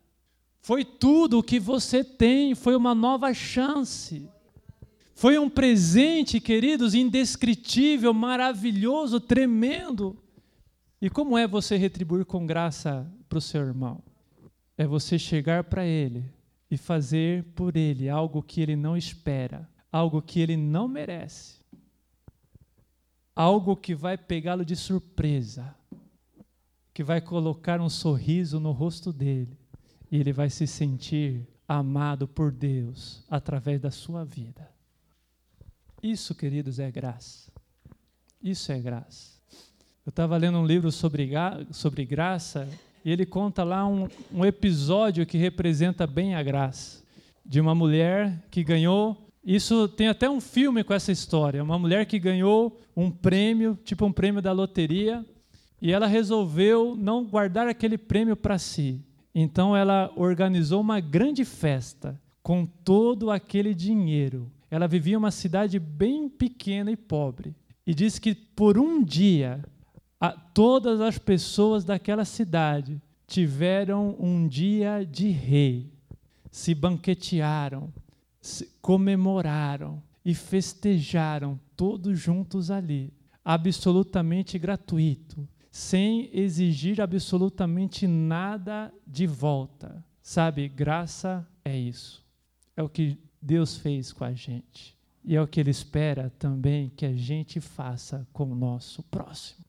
Foi 0.62 0.86
tudo 0.86 1.40
o 1.40 1.44
que 1.44 1.60
você 1.60 2.04
tem, 2.04 2.54
foi 2.54 2.76
uma 2.76 2.94
nova 2.94 3.34
chance. 3.34 4.30
Foi 5.16 5.40
um 5.40 5.50
presente, 5.50 6.40
queridos, 6.40 6.94
indescritível, 6.94 8.14
maravilhoso, 8.14 9.20
tremendo. 9.20 10.16
E 11.02 11.10
como 11.10 11.38
é 11.38 11.48
você 11.48 11.76
retribuir 11.76 12.26
com 12.26 12.46
graça 12.46 13.12
para 13.28 13.40
o 13.40 13.42
seu 13.42 13.62
irmão? 13.62 14.04
É 14.78 14.86
você 14.86 15.18
chegar 15.18 15.64
para 15.64 15.86
ele 15.86 16.24
e 16.70 16.78
fazer 16.78 17.44
por 17.56 17.76
ele 17.76 18.08
algo 18.08 18.44
que 18.44 18.62
ele 18.62 18.76
não 18.76 18.96
espera, 18.96 19.68
algo 19.92 20.22
que 20.22 20.40
ele 20.40 20.56
não 20.56 20.88
merece, 20.88 21.59
algo 23.40 23.74
que 23.74 23.96
vai 23.96 24.18
pegá-lo 24.18 24.66
de 24.66 24.76
surpresa, 24.76 25.74
que 26.94 27.02
vai 27.02 27.22
colocar 27.22 27.80
um 27.80 27.88
sorriso 27.88 28.60
no 28.60 28.74
rosto 28.74 29.14
dele 29.14 29.58
e 30.12 30.18
ele 30.20 30.34
vai 30.34 30.50
se 30.50 30.68
sentir 30.68 31.48
amado 31.66 32.28
por 32.28 32.52
Deus 32.52 33.24
através 33.30 33.80
da 33.80 33.92
sua 33.92 34.26
vida. 34.26 34.70
Isso, 36.04 36.36
queridos, 36.36 36.80
é 36.80 36.92
graça. 36.92 37.50
Isso 38.44 38.74
é 38.74 38.80
graça. 38.82 39.40
Eu 40.06 40.10
estava 40.10 40.36
lendo 40.36 40.58
um 40.58 40.66
livro 40.66 40.92
sobre, 40.92 41.32
sobre 41.72 42.04
graça 42.04 42.68
e 43.06 43.10
ele 43.10 43.26
conta 43.26 43.64
lá 43.64 43.88
um, 43.88 44.10
um 44.34 44.44
episódio 44.44 45.26
que 45.26 45.38
representa 45.38 46.06
bem 46.06 46.36
a 46.36 46.44
graça 46.44 47.02
de 47.46 47.62
uma 47.62 47.74
mulher 47.74 48.44
que 48.52 48.66
ganhou. 48.66 49.29
Isso 49.44 49.88
tem 49.88 50.08
até 50.08 50.30
um 50.30 50.42
filme 50.42 50.84
com 50.84 50.94
essa 50.94 51.12
história. 51.12 51.64
Uma 51.64 51.80
mulher 51.80 52.06
que 52.06 52.20
ganhou 52.20 52.80
um 52.96 53.10
prêmio, 53.10 53.78
tipo 53.84 54.06
um 54.06 54.12
prêmio 54.12 54.42
da 54.42 54.52
loteria, 54.52 55.26
e 55.82 55.92
ela 55.92 56.08
resolveu 56.08 56.96
não 56.96 57.26
guardar 57.26 57.68
aquele 57.68 57.98
prêmio 57.98 58.36
para 58.36 58.58
si. 58.58 59.02
Então 59.34 59.76
ela 59.76 60.12
organizou 60.16 60.82
uma 60.82 61.00
grande 61.00 61.46
festa 61.46 62.20
com 62.44 62.66
todo 62.66 63.32
aquele 63.32 63.74
dinheiro. 63.74 64.52
Ela 64.70 64.88
vivia 64.88 65.14
em 65.14 65.18
uma 65.18 65.32
cidade 65.32 65.80
bem 65.80 66.28
pequena 66.28 66.92
e 66.92 66.98
pobre. 66.98 67.56
E 67.86 67.94
disse 67.94 68.20
que 68.20 68.36
por 68.36 68.78
um 68.78 69.04
dia 69.04 69.64
a, 70.20 70.32
todas 70.32 71.00
as 71.00 71.18
pessoas 71.18 71.84
daquela 71.86 72.26
cidade 72.26 73.02
tiveram 73.26 74.16
um 74.20 74.48
dia 74.48 75.06
de 75.06 75.30
rei, 75.30 75.92
se 76.52 76.74
banquetearam, 76.74 77.94
comemoraram 78.82 80.02
e 80.24 80.34
festejaram 80.34 81.60
todos 81.76 82.20
juntos 82.20 82.70
ali, 82.70 83.14
absolutamente 83.44 84.60
gratuito, 84.60 85.48
sem 85.72 86.30
exigir 86.34 87.02
absolutamente 87.02 88.06
nada 88.08 88.94
de 89.06 89.26
volta. 89.26 90.04
Sabe, 90.22 90.68
graça 90.68 91.48
é 91.64 91.78
isso. 91.78 92.24
É 92.76 92.84
o 92.84 92.90
que 92.90 93.18
Deus 93.42 93.78
fez 93.78 94.12
com 94.12 94.24
a 94.24 94.34
gente. 94.34 94.98
E 95.24 95.36
é 95.36 95.42
o 95.42 95.48
que 95.48 95.60
Ele 95.60 95.72
espera 95.72 96.32
também 96.38 96.90
que 96.90 97.06
a 97.06 97.14
gente 97.14 97.60
faça 97.60 98.28
com 98.32 98.52
o 98.52 98.56
nosso 98.56 99.04
próximo. 99.04 99.66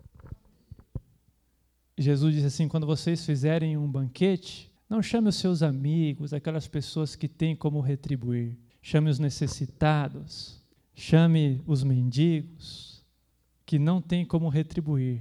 Jesus 1.99 2.35
disse 2.35 2.47
assim: 2.47 2.69
quando 2.69 2.87
vocês 2.87 3.25
fizerem 3.25 3.77
um 3.77 3.91
banquete, 3.91 4.70
não 4.91 5.01
chame 5.01 5.29
os 5.29 5.37
seus 5.37 5.63
amigos, 5.63 6.35
aquelas 6.35 6.67
pessoas 6.67 7.15
que 7.15 7.29
têm 7.29 7.55
como 7.55 7.81
retribuir. 7.81 8.59
Chame 8.83 9.09
os 9.09 9.21
necessitados, 9.21 10.61
chame 10.97 11.63
os 11.65 11.85
mendigos, 11.85 13.07
que 13.65 13.79
não 13.79 14.03
têm 14.03 14.27
como 14.27 14.49
retribuir, 14.49 15.21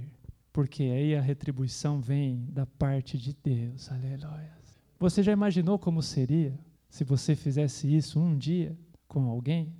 porque 0.52 0.82
aí 0.82 1.14
a 1.14 1.20
retribuição 1.20 2.00
vem 2.00 2.44
da 2.48 2.66
parte 2.66 3.16
de 3.16 3.32
Deus. 3.32 3.92
Aleluia. 3.92 4.58
Você 4.98 5.22
já 5.22 5.30
imaginou 5.30 5.78
como 5.78 6.02
seria 6.02 6.58
se 6.88 7.04
você 7.04 7.36
fizesse 7.36 7.94
isso 7.94 8.18
um 8.18 8.36
dia 8.36 8.76
com 9.06 9.28
alguém? 9.28 9.72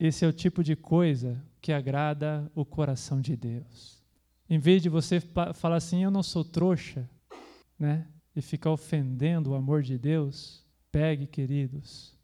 Esse 0.00 0.24
é 0.24 0.28
o 0.28 0.32
tipo 0.32 0.64
de 0.64 0.74
coisa 0.74 1.40
que 1.60 1.72
agrada 1.72 2.50
o 2.52 2.64
coração 2.64 3.20
de 3.20 3.36
Deus. 3.36 4.02
Em 4.50 4.58
vez 4.58 4.82
de 4.82 4.88
você 4.88 5.20
falar 5.54 5.76
assim, 5.76 6.02
eu 6.02 6.10
não 6.10 6.22
sou 6.22 6.44
trouxa, 6.44 7.08
né? 7.78 8.04
E 8.38 8.40
ficar 8.40 8.70
ofendendo 8.70 9.50
o 9.50 9.54
amor 9.56 9.82
de 9.82 9.98
Deus, 9.98 10.64
pegue, 10.92 11.26
queridos, 11.26 12.16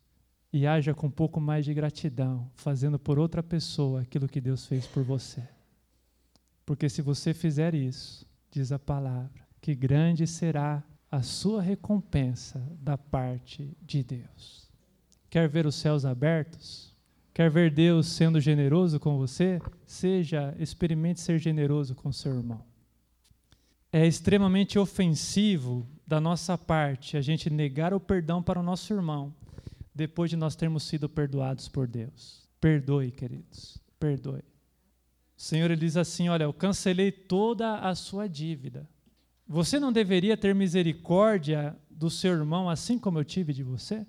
e 0.52 0.64
haja 0.64 0.94
com 0.94 1.08
um 1.08 1.10
pouco 1.10 1.40
mais 1.40 1.64
de 1.64 1.74
gratidão, 1.74 2.48
fazendo 2.54 3.00
por 3.00 3.18
outra 3.18 3.42
pessoa 3.42 4.02
aquilo 4.02 4.28
que 4.28 4.40
Deus 4.40 4.64
fez 4.64 4.86
por 4.86 5.02
você. 5.02 5.42
Porque 6.64 6.88
se 6.88 7.02
você 7.02 7.34
fizer 7.34 7.74
isso, 7.74 8.24
diz 8.48 8.70
a 8.70 8.78
palavra, 8.78 9.44
que 9.60 9.74
grande 9.74 10.24
será 10.24 10.84
a 11.10 11.20
sua 11.20 11.60
recompensa 11.60 12.64
da 12.80 12.96
parte 12.96 13.76
de 13.82 14.04
Deus. 14.04 14.70
Quer 15.28 15.48
ver 15.48 15.66
os 15.66 15.74
céus 15.74 16.04
abertos? 16.04 16.94
Quer 17.34 17.50
ver 17.50 17.72
Deus 17.72 18.06
sendo 18.06 18.40
generoso 18.40 19.00
com 19.00 19.18
você? 19.18 19.60
Seja, 19.84 20.54
experimente 20.60 21.20
ser 21.20 21.40
generoso 21.40 21.92
com 21.92 22.12
seu 22.12 22.36
irmão. 22.36 22.64
É 23.92 24.06
extremamente 24.06 24.78
ofensivo 24.78 25.88
da 26.06 26.20
nossa 26.20 26.56
parte 26.58 27.16
a 27.16 27.20
gente 27.20 27.48
negar 27.48 27.94
o 27.94 28.00
perdão 28.00 28.42
para 28.42 28.60
o 28.60 28.62
nosso 28.62 28.92
irmão 28.92 29.34
depois 29.94 30.28
de 30.28 30.36
nós 30.36 30.56
termos 30.56 30.82
sido 30.82 31.08
perdoados 31.08 31.68
por 31.68 31.86
Deus. 31.86 32.42
Perdoe, 32.60 33.10
queridos, 33.10 33.78
perdoe. 33.98 34.42
O 35.36 35.42
Senhor 35.42 35.70
ele 35.70 35.80
diz 35.80 35.96
assim: 35.96 36.28
Olha, 36.28 36.44
eu 36.44 36.52
cancelei 36.52 37.12
toda 37.12 37.78
a 37.78 37.94
sua 37.94 38.28
dívida. 38.28 38.88
Você 39.46 39.78
não 39.78 39.92
deveria 39.92 40.36
ter 40.36 40.54
misericórdia 40.54 41.76
do 41.90 42.08
seu 42.08 42.32
irmão 42.32 42.68
assim 42.68 42.98
como 42.98 43.18
eu 43.18 43.24
tive 43.24 43.52
de 43.52 43.62
você? 43.62 44.06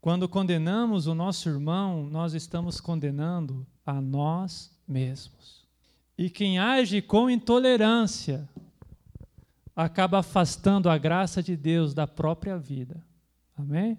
Quando 0.00 0.28
condenamos 0.28 1.06
o 1.06 1.14
nosso 1.14 1.48
irmão, 1.48 2.08
nós 2.08 2.32
estamos 2.32 2.80
condenando 2.80 3.66
a 3.84 4.00
nós 4.00 4.70
mesmos. 4.88 5.66
E 6.16 6.30
quem 6.30 6.58
age 6.58 7.02
com 7.02 7.28
intolerância 7.28 8.48
acaba 9.80 10.18
afastando 10.18 10.90
a 10.90 10.98
graça 10.98 11.42
de 11.42 11.56
Deus 11.56 11.94
da 11.94 12.06
própria 12.06 12.58
vida. 12.58 13.02
Amém? 13.56 13.98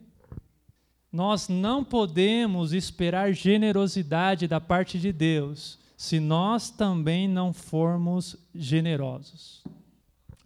Nós 1.12 1.50
não 1.50 1.84
podemos 1.84 2.72
esperar 2.72 3.34
generosidade 3.34 4.48
da 4.48 4.62
parte 4.62 5.00
de 5.00 5.12
Deus 5.12 5.80
se 5.98 6.20
nós 6.20 6.70
também 6.70 7.28
não 7.28 7.52
formos 7.52 8.36
generosos. 8.54 9.64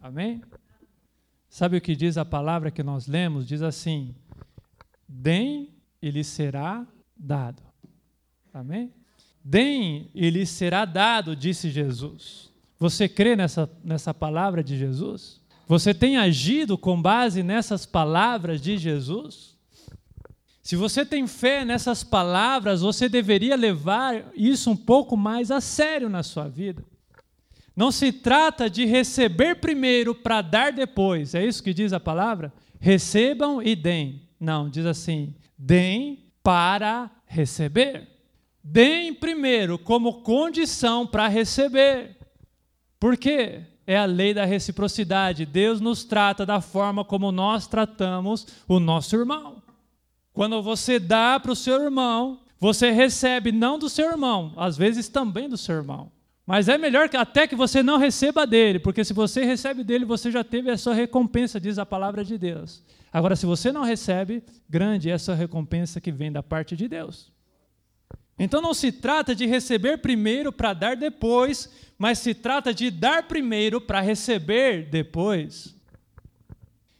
Amém? 0.00 0.42
Sabe 1.48 1.76
o 1.76 1.80
que 1.80 1.94
diz 1.94 2.18
a 2.18 2.24
palavra 2.24 2.70
que 2.70 2.82
nós 2.82 3.06
lemos? 3.06 3.46
Diz 3.46 3.62
assim: 3.62 4.14
Deem 5.08 5.74
e 6.02 6.10
lhe 6.10 6.24
será 6.24 6.86
dado. 7.16 7.62
Amém? 8.52 8.92
Deem 9.44 10.10
e 10.14 10.28
lhe 10.28 10.44
será 10.44 10.84
dado, 10.84 11.36
disse 11.36 11.70
Jesus. 11.70 12.52
Você 12.78 13.08
crê 13.08 13.34
nessa, 13.34 13.70
nessa 13.82 14.12
palavra 14.12 14.62
de 14.62 14.76
Jesus? 14.76 15.40
Você 15.66 15.92
tem 15.92 16.16
agido 16.16 16.76
com 16.76 17.00
base 17.00 17.42
nessas 17.42 17.86
palavras 17.86 18.60
de 18.60 18.78
Jesus? 18.78 19.56
Se 20.62 20.76
você 20.76 21.04
tem 21.06 21.26
fé 21.26 21.64
nessas 21.64 22.02
palavras, 22.02 22.80
você 22.80 23.08
deveria 23.08 23.56
levar 23.56 24.32
isso 24.34 24.70
um 24.70 24.76
pouco 24.76 25.16
mais 25.16 25.50
a 25.50 25.60
sério 25.60 26.08
na 26.08 26.22
sua 26.22 26.48
vida. 26.48 26.84
Não 27.74 27.92
se 27.92 28.10
trata 28.10 28.68
de 28.68 28.84
receber 28.84 29.56
primeiro 29.56 30.14
para 30.14 30.42
dar 30.42 30.72
depois, 30.72 31.34
é 31.34 31.44
isso 31.44 31.62
que 31.62 31.74
diz 31.74 31.92
a 31.92 32.00
palavra? 32.00 32.52
Recebam 32.80 33.62
e 33.62 33.76
deem. 33.76 34.22
Não, 34.40 34.68
diz 34.68 34.86
assim: 34.86 35.34
deem 35.56 36.24
para 36.42 37.10
receber. 37.26 38.08
Deem 38.62 39.14
primeiro 39.14 39.78
como 39.78 40.22
condição 40.22 41.06
para 41.06 41.28
receber. 41.28 42.15
Por 43.06 43.16
quê? 43.16 43.60
É 43.86 43.96
a 43.96 44.04
lei 44.04 44.34
da 44.34 44.44
reciprocidade. 44.44 45.46
Deus 45.46 45.80
nos 45.80 46.02
trata 46.02 46.44
da 46.44 46.60
forma 46.60 47.04
como 47.04 47.30
nós 47.30 47.68
tratamos 47.68 48.44
o 48.66 48.80
nosso 48.80 49.14
irmão. 49.14 49.62
Quando 50.32 50.60
você 50.60 50.98
dá 50.98 51.38
para 51.38 51.52
o 51.52 51.54
seu 51.54 51.80
irmão, 51.80 52.40
você 52.58 52.90
recebe 52.90 53.52
não 53.52 53.78
do 53.78 53.88
seu 53.88 54.10
irmão, 54.10 54.52
às 54.56 54.76
vezes 54.76 55.08
também 55.08 55.48
do 55.48 55.56
seu 55.56 55.76
irmão. 55.76 56.10
Mas 56.44 56.68
é 56.68 56.76
melhor 56.76 57.08
que 57.08 57.16
até 57.16 57.46
que 57.46 57.54
você 57.54 57.80
não 57.80 57.96
receba 57.96 58.44
dele, 58.44 58.80
porque 58.80 59.04
se 59.04 59.12
você 59.12 59.44
recebe 59.44 59.84
dele, 59.84 60.04
você 60.04 60.28
já 60.28 60.42
teve 60.42 60.68
a 60.68 60.76
sua 60.76 60.92
recompensa, 60.92 61.60
diz 61.60 61.78
a 61.78 61.86
palavra 61.86 62.24
de 62.24 62.36
Deus. 62.36 62.82
Agora, 63.12 63.36
se 63.36 63.46
você 63.46 63.70
não 63.70 63.84
recebe, 63.84 64.42
grande 64.68 65.10
é 65.10 65.12
essa 65.12 65.32
recompensa 65.32 66.00
que 66.00 66.10
vem 66.10 66.32
da 66.32 66.42
parte 66.42 66.74
de 66.74 66.88
Deus. 66.88 67.35
Então 68.38 68.60
não 68.60 68.74
se 68.74 68.92
trata 68.92 69.34
de 69.34 69.46
receber 69.46 69.98
primeiro 69.98 70.52
para 70.52 70.74
dar 70.74 70.96
depois, 70.96 71.70
mas 71.96 72.18
se 72.18 72.34
trata 72.34 72.72
de 72.74 72.90
dar 72.90 73.22
primeiro 73.24 73.80
para 73.80 74.00
receber 74.00 74.88
depois. 74.90 75.74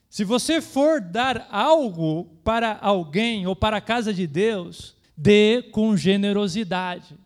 Se 0.08 0.24
você 0.24 0.62
for 0.62 1.00
dar 1.00 1.46
algo 1.50 2.24
para 2.42 2.78
alguém 2.80 3.46
ou 3.46 3.54
para 3.54 3.76
a 3.76 3.82
casa 3.82 4.14
de 4.14 4.26
Deus, 4.26 4.96
dê 5.14 5.62
com 5.72 5.94
generosidade, 5.94 7.18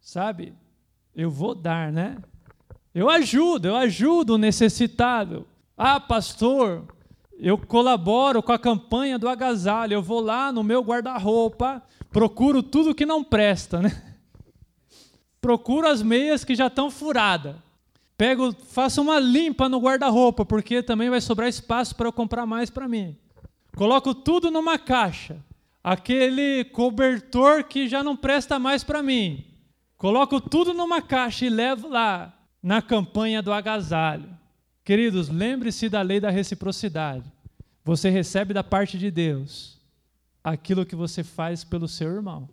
sabe? 0.00 0.54
Eu 1.14 1.28
vou 1.28 1.54
dar, 1.54 1.90
né? 1.90 2.18
Eu 2.94 3.10
ajudo, 3.10 3.66
eu 3.66 3.76
ajudo 3.76 4.34
o 4.34 4.38
necessitado. 4.38 5.44
Ah, 5.76 5.98
pastor, 5.98 6.86
eu 7.38 7.58
colaboro 7.58 8.42
com 8.42 8.52
a 8.52 8.58
campanha 8.58 9.18
do 9.18 9.28
agasalho, 9.28 9.94
eu 9.94 10.02
vou 10.02 10.20
lá 10.20 10.52
no 10.52 10.62
meu 10.62 10.82
guarda-roupa, 10.82 11.82
procuro 12.10 12.62
tudo 12.62 12.94
que 12.94 13.06
não 13.06 13.22
presta, 13.22 13.80
né? 13.80 14.14
Procuro 15.40 15.86
as 15.86 16.02
meias 16.02 16.44
que 16.44 16.54
já 16.54 16.66
estão 16.66 16.90
furadas. 16.90 17.54
Pego, 18.16 18.52
faço 18.68 19.02
uma 19.02 19.20
limpa 19.20 19.68
no 19.68 19.78
guarda-roupa, 19.78 20.44
porque 20.44 20.82
também 20.82 21.10
vai 21.10 21.20
sobrar 21.20 21.48
espaço 21.48 21.94
para 21.94 22.08
eu 22.08 22.12
comprar 22.12 22.46
mais 22.46 22.70
para 22.70 22.88
mim. 22.88 23.16
Coloco 23.76 24.14
tudo 24.14 24.50
numa 24.50 24.78
caixa. 24.78 25.36
Aquele 25.84 26.64
cobertor 26.64 27.64
que 27.64 27.88
já 27.88 28.02
não 28.02 28.16
presta 28.16 28.58
mais 28.58 28.82
para 28.82 29.02
mim. 29.02 29.44
Coloco 29.98 30.40
tudo 30.40 30.74
numa 30.74 31.00
caixa 31.00 31.46
e 31.46 31.50
levo 31.50 31.88
lá 31.88 32.32
na 32.62 32.82
campanha 32.82 33.40
do 33.40 33.52
agasalho. 33.52 34.28
Queridos, 34.82 35.28
lembre-se 35.28 35.88
da 35.88 36.02
lei 36.02 36.18
da 36.18 36.30
reciprocidade. 36.30 37.30
Você 37.84 38.08
recebe 38.10 38.52
da 38.52 38.64
parte 38.64 38.98
de 38.98 39.10
Deus 39.10 39.75
aquilo 40.46 40.86
que 40.86 40.94
você 40.94 41.24
faz 41.24 41.64
pelo 41.64 41.88
seu 41.88 42.08
irmão. 42.08 42.48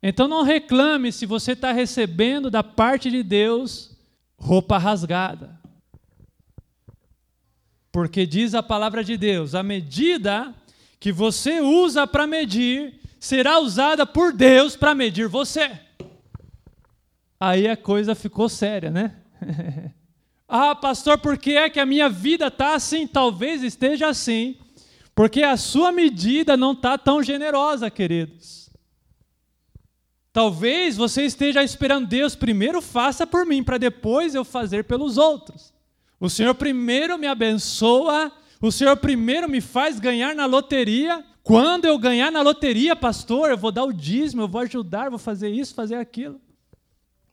Então 0.00 0.28
não 0.28 0.44
reclame 0.44 1.10
se 1.10 1.26
você 1.26 1.52
está 1.52 1.72
recebendo 1.72 2.48
da 2.48 2.62
parte 2.62 3.10
de 3.10 3.24
Deus 3.24 3.96
roupa 4.38 4.78
rasgada. 4.78 5.58
Porque 7.90 8.24
diz 8.24 8.54
a 8.54 8.62
palavra 8.62 9.02
de 9.02 9.16
Deus: 9.16 9.56
a 9.56 9.62
medida 9.62 10.54
que 11.00 11.10
você 11.10 11.60
usa 11.60 12.06
para 12.06 12.28
medir 12.28 13.00
será 13.18 13.58
usada 13.58 14.06
por 14.06 14.32
Deus 14.32 14.76
para 14.76 14.94
medir 14.94 15.26
você. 15.26 15.80
Aí 17.40 17.66
a 17.66 17.76
coisa 17.76 18.14
ficou 18.14 18.48
séria, 18.48 18.90
né? 18.90 19.16
Ah, 20.48 20.76
pastor, 20.76 21.18
por 21.18 21.36
que 21.36 21.56
é 21.56 21.68
que 21.68 21.80
a 21.80 21.84
minha 21.84 22.08
vida 22.08 22.46
está 22.46 22.76
assim? 22.76 23.04
Talvez 23.04 23.64
esteja 23.64 24.06
assim, 24.06 24.56
porque 25.16 25.42
a 25.42 25.56
sua 25.56 25.90
medida 25.90 26.56
não 26.56 26.70
está 26.70 26.96
tão 26.96 27.20
generosa, 27.20 27.90
queridos. 27.90 28.70
Talvez 30.32 30.96
você 30.96 31.22
esteja 31.22 31.64
esperando 31.64 32.06
Deus 32.06 32.36
primeiro 32.36 32.80
faça 32.80 33.26
por 33.26 33.44
mim, 33.44 33.64
para 33.64 33.78
depois 33.78 34.36
eu 34.36 34.44
fazer 34.44 34.84
pelos 34.84 35.18
outros. 35.18 35.74
O 36.20 36.30
Senhor 36.30 36.54
primeiro 36.54 37.18
me 37.18 37.26
abençoa, 37.26 38.30
o 38.60 38.70
Senhor 38.70 38.96
primeiro 38.98 39.48
me 39.48 39.60
faz 39.60 39.98
ganhar 39.98 40.36
na 40.36 40.46
loteria. 40.46 41.24
Quando 41.42 41.86
eu 41.86 41.98
ganhar 41.98 42.30
na 42.30 42.42
loteria, 42.42 42.94
pastor, 42.94 43.50
eu 43.50 43.58
vou 43.58 43.72
dar 43.72 43.84
o 43.84 43.92
dízimo, 43.92 44.42
eu 44.42 44.48
vou 44.48 44.60
ajudar, 44.60 45.10
vou 45.10 45.18
fazer 45.18 45.48
isso, 45.48 45.74
fazer 45.74 45.96
aquilo. 45.96 46.40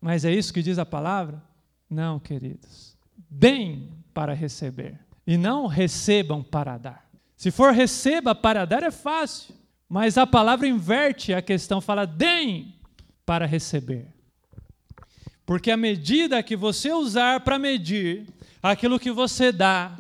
Mas 0.02 0.26
é 0.26 0.34
isso 0.34 0.52
que 0.52 0.64
diz 0.64 0.80
a 0.80 0.86
palavra? 0.86 1.44
Não, 1.88 2.20
queridos 2.20 2.94
deem 3.34 3.90
para 4.14 4.34
receber 4.34 5.00
e 5.26 5.38
não 5.38 5.66
recebam 5.66 6.44
para 6.44 6.78
dar. 6.78 7.03
Se 7.44 7.52
for 7.52 7.74
receba 7.74 8.34
para 8.34 8.64
dar 8.64 8.84
é 8.84 8.90
fácil, 8.90 9.54
mas 9.90 10.18
a 10.18 10.26
palavra 10.26 10.66
inverte 10.66 11.34
a 11.34 11.42
questão, 11.42 11.82
fala 11.82 12.06
deem 12.06 12.74
para 13.26 13.46
receber. 13.46 14.08
Porque 15.46 15.70
a 15.70 15.76
medida 15.76 16.42
que 16.42 16.56
você 16.56 16.94
usar 16.94 17.42
para 17.42 17.60
medir, 17.60 18.30
aquilo 18.62 18.98
que 18.98 19.12
você 19.12 19.52
dá, 19.52 19.94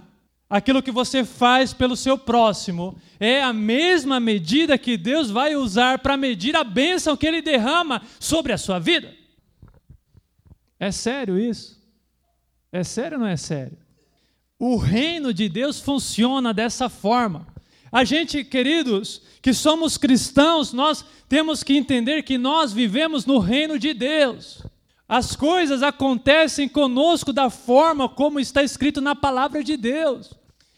aquilo 0.49 0.81
que 0.81 0.89
você 0.89 1.25
faz 1.25 1.73
pelo 1.73 1.97
seu 1.97 2.17
próximo, 2.17 2.97
é 3.19 3.43
a 3.43 3.51
mesma 3.51 4.21
medida 4.21 4.77
que 4.77 4.95
Deus 4.95 5.29
vai 5.29 5.53
usar 5.53 5.99
para 5.99 6.15
medir 6.15 6.55
a 6.55 6.63
bênção 6.63 7.17
que 7.17 7.27
Ele 7.27 7.41
derrama 7.41 8.01
sobre 8.21 8.53
a 8.53 8.57
sua 8.57 8.79
vida. 8.79 9.13
É 10.79 10.91
sério 10.91 11.37
isso? 11.37 11.77
É 12.71 12.85
sério 12.85 13.17
ou 13.17 13.23
não 13.25 13.29
é 13.29 13.35
sério? 13.35 13.82
O 14.65 14.77
reino 14.77 15.33
de 15.33 15.49
Deus 15.49 15.81
funciona 15.81 16.53
dessa 16.53 16.87
forma. 16.87 17.45
A 17.91 18.05
gente, 18.05 18.45
queridos, 18.45 19.21
que 19.41 19.53
somos 19.53 19.97
cristãos, 19.97 20.71
nós 20.71 21.03
temos 21.27 21.63
que 21.63 21.75
entender 21.75 22.23
que 22.23 22.37
nós 22.37 22.71
vivemos 22.71 23.25
no 23.25 23.39
reino 23.39 23.77
de 23.77 23.93
Deus. 23.93 24.63
As 25.05 25.35
coisas 25.35 25.83
acontecem 25.83 26.69
conosco 26.69 27.33
da 27.33 27.49
forma 27.49 28.07
como 28.07 28.39
está 28.39 28.63
escrito 28.63 29.01
na 29.01 29.13
palavra 29.13 29.61
de 29.61 29.75
Deus. 29.75 30.33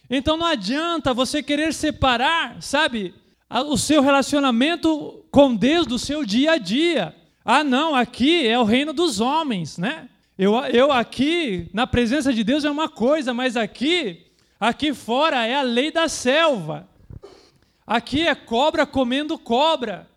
Então 0.10 0.36
não 0.36 0.48
adianta 0.48 1.14
você 1.14 1.44
querer 1.44 1.72
separar, 1.72 2.60
sabe, 2.64 3.14
o 3.68 3.78
seu 3.78 4.02
relacionamento 4.02 5.24
com 5.30 5.56
Deus 5.56 5.86
do 5.86 6.00
seu 6.00 6.26
dia 6.26 6.54
a 6.54 6.58
dia. 6.58 7.16
Ah, 7.46 7.64
não, 7.64 7.94
aqui 7.94 8.48
é 8.48 8.58
o 8.58 8.64
reino 8.64 8.94
dos 8.94 9.20
homens, 9.20 9.78
né? 9.78 10.10
Eu, 10.38 10.54
eu 10.66 10.92
aqui, 10.92 11.70
na 11.74 11.88
presença 11.88 12.34
de 12.34 12.44
Deus 12.44 12.66
é 12.66 12.70
uma 12.70 12.90
coisa, 12.90 13.34
mas 13.34 13.56
aqui, 13.56 14.26
aqui 14.60 14.94
fora 14.94 15.46
é 15.46 15.56
a 15.56 15.62
lei 15.62 15.92
da 15.92 16.10
selva. 16.10 16.90
Aqui 17.88 18.28
é 18.28 18.36
cobra 18.36 18.86
comendo 18.86 19.40
cobra. 19.40 20.10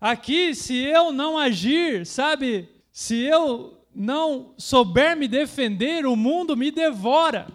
Aqui, 0.00 0.54
se 0.54 0.76
eu 0.76 1.10
não 1.10 1.36
agir, 1.36 2.06
sabe, 2.06 2.68
se 2.92 3.20
eu 3.22 3.80
não 3.92 4.54
souber 4.56 5.16
me 5.16 5.26
defender, 5.26 6.06
o 6.06 6.14
mundo 6.14 6.56
me 6.56 6.70
devora. 6.70 7.48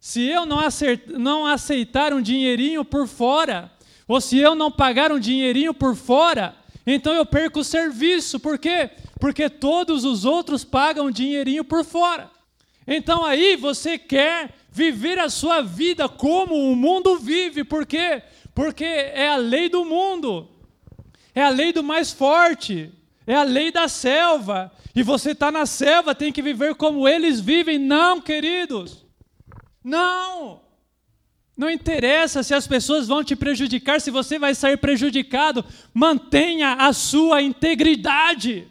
Se 0.00 0.26
eu 0.26 0.44
não, 0.44 0.58
não 1.18 1.46
aceitar 1.46 2.12
um 2.12 2.20
dinheirinho 2.20 2.84
por 2.84 3.06
fora, 3.06 3.70
ou 4.08 4.20
se 4.20 4.38
eu 4.38 4.56
não 4.56 4.72
pagar 4.72 5.12
um 5.12 5.20
dinheirinho 5.20 5.72
por 5.72 5.94
fora, 5.94 6.56
então 6.84 7.12
eu 7.12 7.24
perco 7.24 7.60
o 7.60 7.64
serviço. 7.64 8.40
Por 8.40 8.58
quê? 8.58 8.90
Porque 9.20 9.50
todos 9.50 10.04
os 10.04 10.24
outros 10.24 10.64
pagam 10.64 11.10
dinheirinho 11.10 11.62
por 11.62 11.84
fora. 11.84 12.30
Então 12.86 13.24
aí 13.24 13.54
você 13.54 13.98
quer 13.98 14.54
viver 14.72 15.18
a 15.18 15.28
sua 15.28 15.60
vida 15.60 16.08
como 16.08 16.54
o 16.54 16.74
mundo 16.74 17.18
vive, 17.18 17.62
por 17.62 17.84
quê? 17.84 18.22
Porque 18.54 18.84
é 18.84 19.28
a 19.28 19.36
lei 19.36 19.68
do 19.68 19.84
mundo, 19.84 20.48
é 21.34 21.42
a 21.42 21.50
lei 21.50 21.72
do 21.72 21.82
mais 21.82 22.12
forte, 22.12 22.92
é 23.26 23.34
a 23.34 23.42
lei 23.42 23.70
da 23.70 23.88
selva, 23.88 24.72
e 24.94 25.02
você 25.02 25.32
está 25.32 25.50
na 25.52 25.66
selva, 25.66 26.14
tem 26.14 26.32
que 26.32 26.42
viver 26.42 26.74
como 26.74 27.06
eles 27.06 27.40
vivem. 27.40 27.78
Não, 27.78 28.20
queridos, 28.20 29.04
não. 29.84 30.62
Não 31.56 31.68
interessa 31.68 32.42
se 32.42 32.54
as 32.54 32.66
pessoas 32.66 33.06
vão 33.06 33.22
te 33.22 33.36
prejudicar, 33.36 34.00
se 34.00 34.10
você 34.10 34.38
vai 34.38 34.54
sair 34.54 34.78
prejudicado, 34.78 35.64
mantenha 35.92 36.72
a 36.72 36.92
sua 36.92 37.42
integridade. 37.42 38.69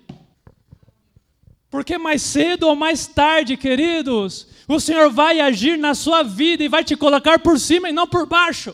Porque 1.69 1.97
mais 1.97 2.21
cedo 2.21 2.67
ou 2.67 2.75
mais 2.75 3.05
tarde, 3.05 3.55
queridos, 3.55 4.47
o 4.67 4.79
Senhor 4.79 5.09
vai 5.11 5.39
agir 5.39 5.77
na 5.77 5.93
sua 5.93 6.23
vida 6.23 6.63
e 6.63 6.67
vai 6.67 6.83
te 6.83 6.95
colocar 6.95 7.39
por 7.39 7.59
cima 7.59 7.89
e 7.89 7.93
não 7.93 8.07
por 8.07 8.25
baixo. 8.25 8.73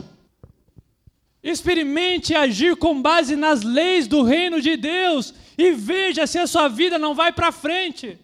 Experimente 1.43 2.33
agir 2.33 2.75
com 2.77 3.01
base 3.01 3.35
nas 3.35 3.63
leis 3.63 4.07
do 4.07 4.23
reino 4.23 4.61
de 4.61 4.77
Deus 4.77 5.33
e 5.57 5.71
veja 5.71 6.25
se 6.25 6.39
a 6.39 6.47
sua 6.47 6.69
vida 6.69 6.97
não 6.97 7.13
vai 7.13 7.33
para 7.33 7.51
frente. 7.51 8.17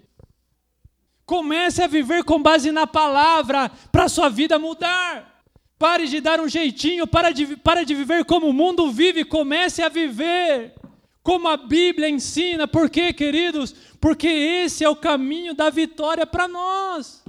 Comece 1.26 1.84
a 1.84 1.88
viver 1.88 2.24
com 2.24 2.42
base 2.42 2.72
na 2.72 2.88
palavra 2.88 3.70
para 3.92 4.06
a 4.06 4.10
sua 4.10 4.30
vida 4.30 4.58
mudar. 4.58 5.44
Pare 5.78 6.08
de 6.08 6.22
dar 6.22 6.40
um 6.40 6.48
jeitinho, 6.48 7.06
para 7.06 7.32
de, 7.32 7.58
para 7.58 7.84
de 7.84 7.94
viver 7.94 8.24
como 8.24 8.48
o 8.48 8.54
mundo 8.54 8.90
vive, 8.92 9.26
comece 9.26 9.82
a 9.82 9.90
viver 9.90 10.76
como 11.24 11.48
a 11.48 11.58
Bíblia 11.58 12.10
ensina. 12.10 12.68
Por 12.68 12.90
quê, 12.90 13.14
queridos? 13.14 13.74
Porque 14.00 14.28
esse 14.28 14.84
é 14.84 14.90
o 14.90 14.96
caminho 14.96 15.54
da 15.54 15.70
vitória 15.70 16.26
para 16.26 16.48
nós. 16.48 17.22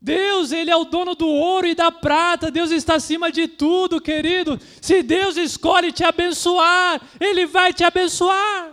Deus, 0.00 0.52
Ele 0.52 0.70
é 0.70 0.76
o 0.76 0.84
dono 0.84 1.16
do 1.16 1.26
ouro 1.26 1.66
e 1.66 1.74
da 1.74 1.90
prata, 1.90 2.50
Deus 2.50 2.70
está 2.70 2.94
acima 2.94 3.32
de 3.32 3.48
tudo, 3.48 4.00
querido. 4.00 4.60
Se 4.80 5.02
Deus 5.02 5.36
escolhe 5.36 5.90
te 5.90 6.04
abençoar, 6.04 7.02
Ele 7.18 7.44
vai 7.44 7.72
te 7.72 7.82
abençoar. 7.82 8.72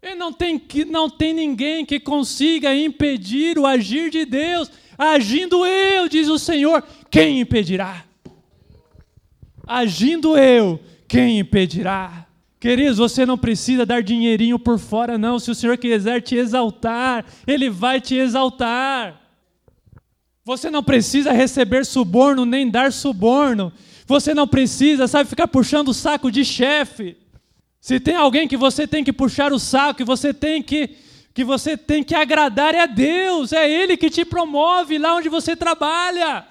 E 0.00 0.14
não 0.14 0.32
tem, 0.32 0.60
não 0.88 1.10
tem 1.10 1.32
ninguém 1.32 1.84
que 1.84 1.98
consiga 1.98 2.74
impedir 2.74 3.58
o 3.58 3.66
agir 3.66 4.10
de 4.10 4.24
Deus. 4.24 4.70
Agindo 4.96 5.66
eu, 5.66 6.08
diz 6.08 6.28
o 6.28 6.38
Senhor, 6.38 6.82
quem 7.10 7.40
impedirá? 7.40 8.04
Agindo 9.66 10.36
eu, 10.36 10.78
quem 11.08 11.40
impedirá? 11.40 12.21
Queridos, 12.62 12.98
você 12.98 13.26
não 13.26 13.36
precisa 13.36 13.84
dar 13.84 14.04
dinheirinho 14.04 14.56
por 14.56 14.78
fora, 14.78 15.18
não. 15.18 15.36
Se 15.40 15.50
o 15.50 15.54
Senhor 15.54 15.76
quiser 15.76 16.22
te 16.22 16.36
exaltar, 16.36 17.24
Ele 17.44 17.68
vai 17.68 18.00
te 18.00 18.14
exaltar. 18.14 19.20
Você 20.44 20.70
não 20.70 20.80
precisa 20.80 21.32
receber 21.32 21.84
suborno 21.84 22.44
nem 22.44 22.70
dar 22.70 22.92
suborno. 22.92 23.72
Você 24.06 24.32
não 24.32 24.46
precisa, 24.46 25.08
sabe, 25.08 25.28
ficar 25.28 25.48
puxando 25.48 25.88
o 25.88 25.92
saco 25.92 26.30
de 26.30 26.44
chefe. 26.44 27.16
Se 27.80 27.98
tem 27.98 28.14
alguém 28.14 28.46
que 28.46 28.56
você 28.56 28.86
tem 28.86 29.02
que 29.02 29.12
puxar 29.12 29.52
o 29.52 29.58
saco, 29.58 29.96
que 29.96 30.04
você 30.04 30.32
tem 30.32 30.62
que 30.62 30.90
que 31.34 31.42
você 31.42 31.76
tem 31.76 32.04
que 32.04 32.14
agradar 32.14 32.76
é 32.76 32.82
a 32.82 32.86
Deus, 32.86 33.52
é 33.52 33.68
Ele 33.68 33.96
que 33.96 34.08
te 34.08 34.24
promove 34.24 34.98
lá 34.98 35.16
onde 35.16 35.28
você 35.28 35.56
trabalha. 35.56 36.46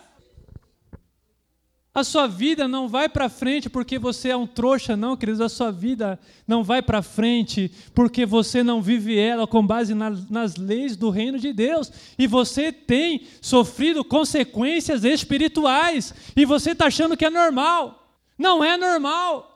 A 1.94 2.06
sua 2.06 2.26
vida 2.26 2.70
não 2.70 2.88
vai 2.88 3.10
para 3.10 3.28
frente 3.28 3.70
porque 3.70 4.00
você 4.00 4.30
é 4.30 4.36
um 4.36 4.48
trouxa, 4.48 4.96
não, 4.96 5.18
queridos. 5.18 5.42
A 5.42 5.50
sua 5.50 5.72
vida 5.72 6.18
não 6.48 6.64
vai 6.64 6.82
para 6.82 7.02
frente 7.02 7.70
porque 7.94 8.26
você 8.26 8.64
não 8.64 8.82
vive 8.82 9.18
ela 9.20 9.46
com 9.46 9.66
base 9.66 9.94
na, 9.94 10.10
nas 10.30 10.56
leis 10.56 10.96
do 10.96 11.10
reino 11.10 11.38
de 11.38 11.52
Deus. 11.52 11.92
E 12.18 12.28
você 12.28 12.72
tem 12.72 13.28
sofrido 13.42 14.06
consequências 14.06 15.04
espirituais. 15.04 16.14
E 16.34 16.46
você 16.46 16.72
está 16.72 16.86
achando 16.86 17.18
que 17.18 17.26
é 17.26 17.30
normal. 17.30 18.08
Não 18.38 18.64
é 18.64 18.78
normal. 18.78 19.50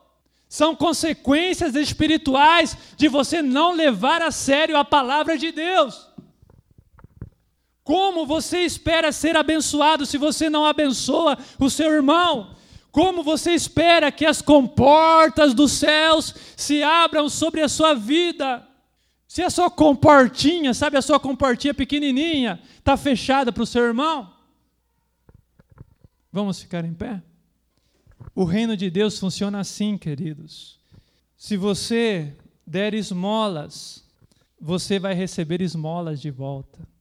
São 0.46 0.76
consequências 0.76 1.74
espirituais 1.74 2.76
de 2.98 3.08
você 3.08 3.40
não 3.40 3.72
levar 3.72 4.20
a 4.20 4.30
sério 4.30 4.76
a 4.76 4.84
palavra 4.84 5.38
de 5.38 5.50
Deus. 5.52 6.06
Como 7.86 8.26
você 8.26 8.62
espera 8.62 9.12
ser 9.12 9.36
abençoado 9.36 10.04
se 10.04 10.18
você 10.18 10.50
não 10.50 10.66
abençoa 10.66 11.38
o 11.56 11.70
seu 11.70 11.92
irmão? 11.92 12.50
Como 12.90 13.22
você 13.22 13.52
espera 13.52 14.10
que 14.10 14.26
as 14.26 14.42
comportas 14.42 15.54
dos 15.54 15.70
céus 15.70 16.34
se 16.56 16.82
abram 16.82 17.28
sobre 17.28 17.60
a 17.60 17.68
sua 17.68 17.94
vida? 17.94 18.66
Se 19.28 19.40
a 19.40 19.48
sua 19.48 19.70
comportinha, 19.70 20.74
sabe 20.74 20.96
a 20.96 21.02
sua 21.02 21.20
comportinha 21.20 21.72
pequenininha, 21.72 22.60
está 22.76 22.96
fechada 22.96 23.52
para 23.52 23.62
o 23.62 23.66
seu 23.66 23.84
irmão? 23.84 24.34
Vamos 26.32 26.58
ficar 26.58 26.84
em 26.84 26.92
pé? 26.92 27.22
O 28.34 28.42
reino 28.42 28.76
de 28.76 28.90
Deus 28.90 29.16
funciona 29.16 29.60
assim, 29.60 29.96
queridos. 29.96 30.80
Se 31.36 31.56
você 31.56 32.36
der 32.66 32.94
esmolas, 32.94 34.04
você 34.60 34.98
vai 34.98 35.14
receber 35.14 35.62
esmolas 35.62 36.20
de 36.20 36.32
volta. 36.32 36.95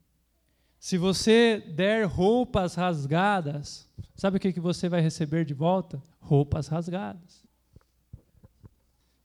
Se 0.86 1.00
você 1.00 1.64
der 1.68 2.06
roupas 2.06 2.76
rasgadas, 2.76 3.90
sabe 4.16 4.38
o 4.38 4.40
que, 4.40 4.54
que 4.54 4.60
você 4.60 4.88
vai 4.88 5.02
receber 5.02 5.44
de 5.44 5.52
volta? 5.52 6.00
Roupas 6.20 6.68
rasgadas. 6.68 7.44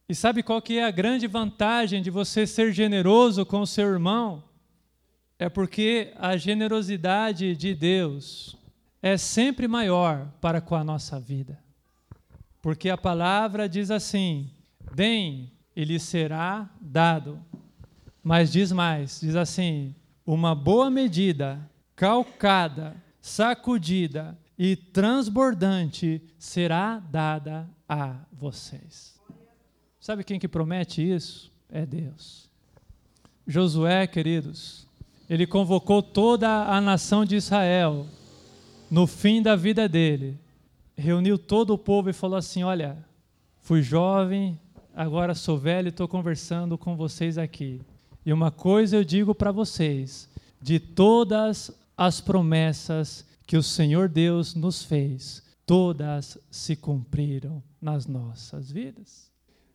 E 0.09 0.15
sabe 0.15 0.43
qual 0.43 0.63
que 0.63 0.79
é 0.79 0.87
a 0.87 0.91
grande 0.91 1.27
vantagem 1.27 2.01
de 2.01 2.09
você 2.09 2.47
ser 2.47 2.73
generoso 2.73 3.45
com 3.45 3.61
o 3.61 3.67
seu 3.67 3.93
irmão? 3.93 4.43
É 5.39 5.51
porque 5.51 6.15
a 6.17 6.35
generosidade 6.35 7.55
de 7.55 7.75
Deus 7.75 8.57
é 9.03 9.19
sempre 9.19 9.69
maior 9.69 10.33
para 10.41 10.63
com 10.63 10.75
a 10.75 10.83
nossa 10.83 11.21
vida. 11.21 11.63
Porque 12.63 12.89
a 12.89 12.97
palavra 12.97 13.69
diz 13.69 13.91
assim: 13.91 14.51
deem 14.95 15.53
e 15.77 15.85
lhe 15.85 16.01
será 16.01 16.71
dado. 16.81 17.39
Mas 18.23 18.51
diz 18.51 18.73
mais: 18.73 19.21
diz 19.21 19.37
assim, 19.37 19.95
uma 20.27 20.55
boa 20.55 20.91
medida, 20.91 21.61
calcada, 21.97 22.97
sacudida 23.21 24.39
e 24.59 24.77
transbordante 24.77 26.23
será 26.39 26.99
dada 26.99 27.68
a 27.89 28.16
vocês. 28.33 29.18
Sabe 30.01 30.25
quem 30.25 30.39
que 30.39 30.49
promete 30.49 31.03
isso? 31.03 31.51
É 31.68 31.85
Deus. 31.85 32.49
Josué, 33.47 34.07
queridos, 34.07 34.87
ele 35.29 35.47
convocou 35.47 36.03
toda 36.03 36.64
a 36.64 36.81
nação 36.81 37.25
de 37.25 37.37
Israel 37.37 38.07
no 38.91 39.07
fim 39.07 39.43
da 39.43 39.55
vida 39.55 39.89
dele. 39.89 40.39
Reuniu 40.97 41.39
todo 41.39 41.73
o 41.73 41.79
povo 41.79 42.11
e 42.11 42.12
falou 42.12 42.37
assim: 42.37 42.62
Olha, 42.62 42.99
fui 43.61 43.83
jovem, 43.83 44.59
agora 44.95 45.35
sou 45.35 45.57
velho 45.57 45.87
e 45.87 45.91
estou 45.91 46.09
conversando 46.09 46.77
com 46.77 46.97
vocês 46.97 47.39
aqui. 47.39 47.81
E 48.25 48.33
uma 48.33 48.51
coisa 48.51 48.97
eu 48.97 49.05
digo 49.05 49.35
para 49.35 49.53
vocês: 49.53 50.29
de 50.61 50.79
todas 50.79 51.71
as 51.97 52.21
promessas 52.21 53.25
que 53.47 53.57
o 53.57 53.62
Senhor 53.62 54.09
Deus 54.09 54.55
nos 54.55 54.83
fez, 54.83 55.43
todas 55.66 56.39
se 56.51 56.77
cumpriram 56.77 57.62
nas 57.81 58.07
nossas 58.07 58.71
vidas. 58.71 59.31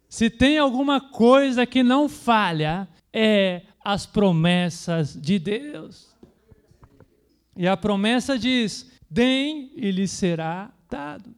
Se 0.08 0.30
tem 0.30 0.58
alguma 0.58 1.02
coisa 1.02 1.66
que 1.66 1.84
não 1.84 2.08
falha, 2.08 2.88
é 3.12 3.64
as 3.84 4.06
promessas 4.06 5.14
de 5.14 5.40
Deus. 5.40 6.16
E 7.56 7.68
a 7.68 7.76
promessa 7.76 8.38
diz: 8.38 8.90
deem 9.10 9.72
e 9.76 9.92
lhe 9.92 10.08
será 10.08 10.72
dado. 10.90 11.34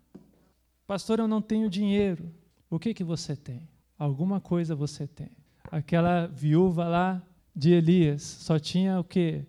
Pastor, 0.85 1.19
eu 1.19 1.27
não 1.27 1.41
tenho 1.41 1.69
dinheiro. 1.69 2.31
O 2.69 2.79
que 2.79 2.93
que 2.93 3.03
você 3.03 3.35
tem? 3.35 3.67
Alguma 3.97 4.39
coisa 4.39 4.75
você 4.75 5.07
tem. 5.07 5.31
Aquela 5.71 6.27
viúva 6.27 6.87
lá 6.87 7.21
de 7.55 7.71
Elias 7.71 8.21
só 8.21 8.57
tinha 8.59 8.99
o 8.99 9.03
quê? 9.03 9.45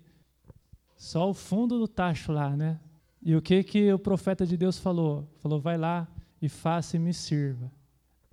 Só 0.97 1.31
o 1.31 1.35
fundo 1.35 1.79
do 1.79 1.87
tacho 1.87 2.33
lá, 2.33 2.57
né? 2.57 2.81
E 3.23 3.37
o 3.37 3.43
que 3.43 3.62
que 3.62 3.93
o 3.93 3.99
profeta 3.99 4.47
de 4.47 4.57
Deus 4.57 4.79
falou? 4.79 5.29
Falou: 5.39 5.61
vai 5.61 5.77
lá 5.77 6.09
e 6.41 6.49
faça 6.49 6.97
e 6.97 7.01
me 7.01 7.12
sirva. 7.12 7.71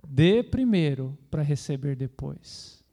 Dê 0.06 0.42
primeiro 0.42 1.16
para 1.30 1.42
receber 1.42 1.96
depois. 1.96 2.84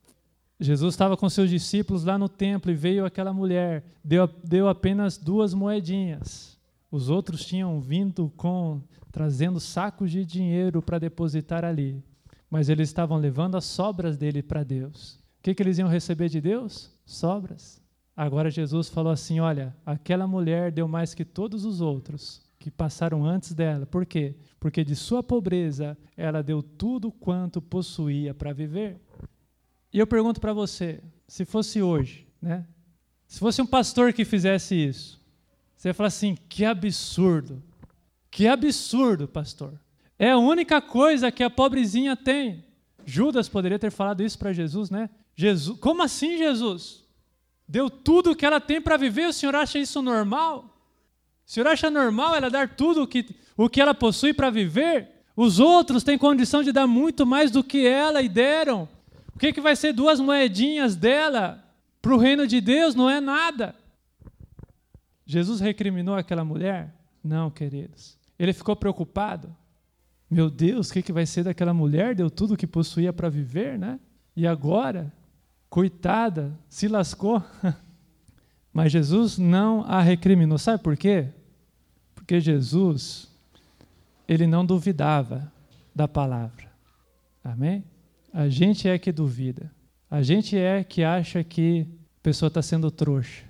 Jesus 0.59 0.93
estava 0.93 1.17
com 1.17 1.29
seus 1.29 1.49
discípulos 1.49 2.03
lá 2.03 2.17
no 2.17 2.29
templo 2.29 2.71
e 2.71 2.75
veio 2.75 3.05
aquela 3.05 3.33
mulher, 3.33 3.83
deu, 4.03 4.27
deu 4.43 4.69
apenas 4.69 5.17
duas 5.17 5.53
moedinhas. 5.53 6.57
Os 6.89 7.09
outros 7.09 7.45
tinham 7.45 7.79
vindo 7.81 8.31
com 8.37 8.81
trazendo 9.11 9.59
sacos 9.59 10.11
de 10.11 10.25
dinheiro 10.25 10.81
para 10.81 10.99
depositar 10.99 11.63
ali, 11.63 12.03
mas 12.53 12.69
eles 12.69 12.87
estavam 12.87 13.17
levando 13.17 13.57
as 13.57 13.65
sobras 13.65 14.15
dele 14.15 14.43
para 14.43 14.63
Deus. 14.63 15.15
O 15.39 15.41
que, 15.41 15.55
que 15.55 15.63
eles 15.63 15.79
iam 15.79 15.89
receber 15.89 16.29
de 16.29 16.39
Deus? 16.39 16.91
Sobras. 17.03 17.81
Agora 18.15 18.51
Jesus 18.51 18.89
falou 18.89 19.11
assim: 19.11 19.39
olha, 19.39 19.75
aquela 19.83 20.27
mulher 20.27 20.71
deu 20.71 20.87
mais 20.87 21.15
que 21.15 21.25
todos 21.25 21.65
os 21.65 21.81
outros 21.81 22.43
que 22.59 22.69
passaram 22.69 23.25
antes 23.25 23.55
dela. 23.55 23.87
Por 23.87 24.05
quê? 24.05 24.35
Porque 24.59 24.83
de 24.83 24.95
sua 24.95 25.23
pobreza 25.23 25.97
ela 26.15 26.43
deu 26.43 26.61
tudo 26.61 27.11
quanto 27.11 27.59
possuía 27.59 28.35
para 28.35 28.53
viver. 28.53 29.01
E 29.91 29.97
eu 29.97 30.05
pergunto 30.05 30.39
para 30.39 30.53
você, 30.53 31.01
se 31.27 31.45
fosse 31.45 31.81
hoje, 31.81 32.27
né? 32.39 32.67
Se 33.25 33.39
fosse 33.39 33.63
um 33.63 33.65
pastor 33.65 34.13
que 34.13 34.23
fizesse 34.23 34.75
isso, 34.75 35.19
você 35.75 35.87
ia 35.87 35.93
falar 35.95 36.09
assim: 36.09 36.37
que 36.47 36.63
absurdo, 36.63 37.63
que 38.29 38.47
absurdo, 38.47 39.27
pastor. 39.27 39.73
É 40.23 40.31
a 40.31 40.37
única 40.37 40.79
coisa 40.81 41.29
que 41.29 41.43
a 41.43 41.49
pobrezinha 41.49 42.15
tem. 42.15 42.63
Judas 43.05 43.49
poderia 43.49 43.77
ter 43.77 43.91
falado 43.91 44.23
isso 44.23 44.39
para 44.39 44.53
Jesus, 44.53 44.89
né? 44.89 45.09
Jesus, 45.35 45.77
como 45.81 46.01
assim, 46.01 46.37
Jesus? 46.37 47.03
Deu 47.67 47.89
tudo 47.89 48.31
o 48.31 48.35
que 48.35 48.45
ela 48.45 48.61
tem 48.61 48.79
para 48.79 48.95
viver, 48.95 49.27
o 49.27 49.33
senhor 49.33 49.53
acha 49.53 49.77
isso 49.77 50.01
normal? 50.01 50.79
O 51.45 51.51
senhor 51.51 51.67
acha 51.67 51.89
normal 51.89 52.35
ela 52.35 52.49
dar 52.49 52.73
tudo 52.73 53.03
o 53.03 53.07
que, 53.07 53.35
o 53.57 53.67
que 53.67 53.81
ela 53.81 53.93
possui 53.93 54.33
para 54.33 54.49
viver? 54.49 55.09
Os 55.35 55.59
outros 55.59 56.05
têm 56.05 56.17
condição 56.17 56.63
de 56.63 56.71
dar 56.71 56.87
muito 56.87 57.25
mais 57.25 57.51
do 57.51 57.61
que 57.61 57.85
ela 57.85 58.21
e 58.21 58.29
deram. 58.29 58.87
O 59.35 59.39
que, 59.39 59.51
que 59.51 59.59
vai 59.59 59.75
ser 59.75 59.91
duas 59.91 60.21
moedinhas 60.21 60.95
dela 60.95 61.61
para 62.01 62.15
o 62.15 62.17
reino 62.17 62.47
de 62.47 62.61
Deus? 62.61 62.95
Não 62.95 63.09
é 63.09 63.19
nada. 63.19 63.75
Jesus 65.25 65.59
recriminou 65.59 66.15
aquela 66.15 66.45
mulher? 66.45 66.95
Não, 67.21 67.51
queridos. 67.51 68.17
Ele 68.39 68.53
ficou 68.53 68.73
preocupado. 68.73 69.53
Meu 70.33 70.49
Deus, 70.49 70.89
o 70.89 70.93
que, 70.93 71.03
que 71.03 71.13
vai 71.13 71.27
ser 71.27 71.43
daquela 71.43 71.75
mulher? 71.75 72.15
Deu 72.15 72.27
tudo 72.27 72.55
o 72.55 72.57
que 72.57 72.65
possuía 72.65 73.13
para 73.13 73.29
viver, 73.29 73.77
né? 73.77 73.99
E 74.35 74.47
agora, 74.47 75.13
coitada, 75.69 76.57
se 76.67 76.87
lascou. 76.87 77.43
Mas 78.73 78.91
Jesus 78.91 79.37
não 79.37 79.83
a 79.83 80.01
recriminou. 80.01 80.57
Sabe 80.57 80.81
por 80.81 80.97
quê? 80.97 81.27
Porque 82.15 82.41
Jesus, 82.41 83.29
ele 84.27 84.47
não 84.47 84.65
duvidava 84.65 85.53
da 85.93 86.07
palavra. 86.07 86.65
Amém? 87.43 87.83
A 88.33 88.49
gente 88.49 88.89
é 88.89 88.97
que 88.97 89.11
duvida. 89.11 89.71
A 90.09 90.23
gente 90.23 90.57
é 90.57 90.83
que 90.83 91.03
acha 91.03 91.43
que 91.43 91.85
a 92.19 92.23
pessoa 92.23 92.47
está 92.47 92.63
sendo 92.63 92.89
trouxa. 92.89 93.43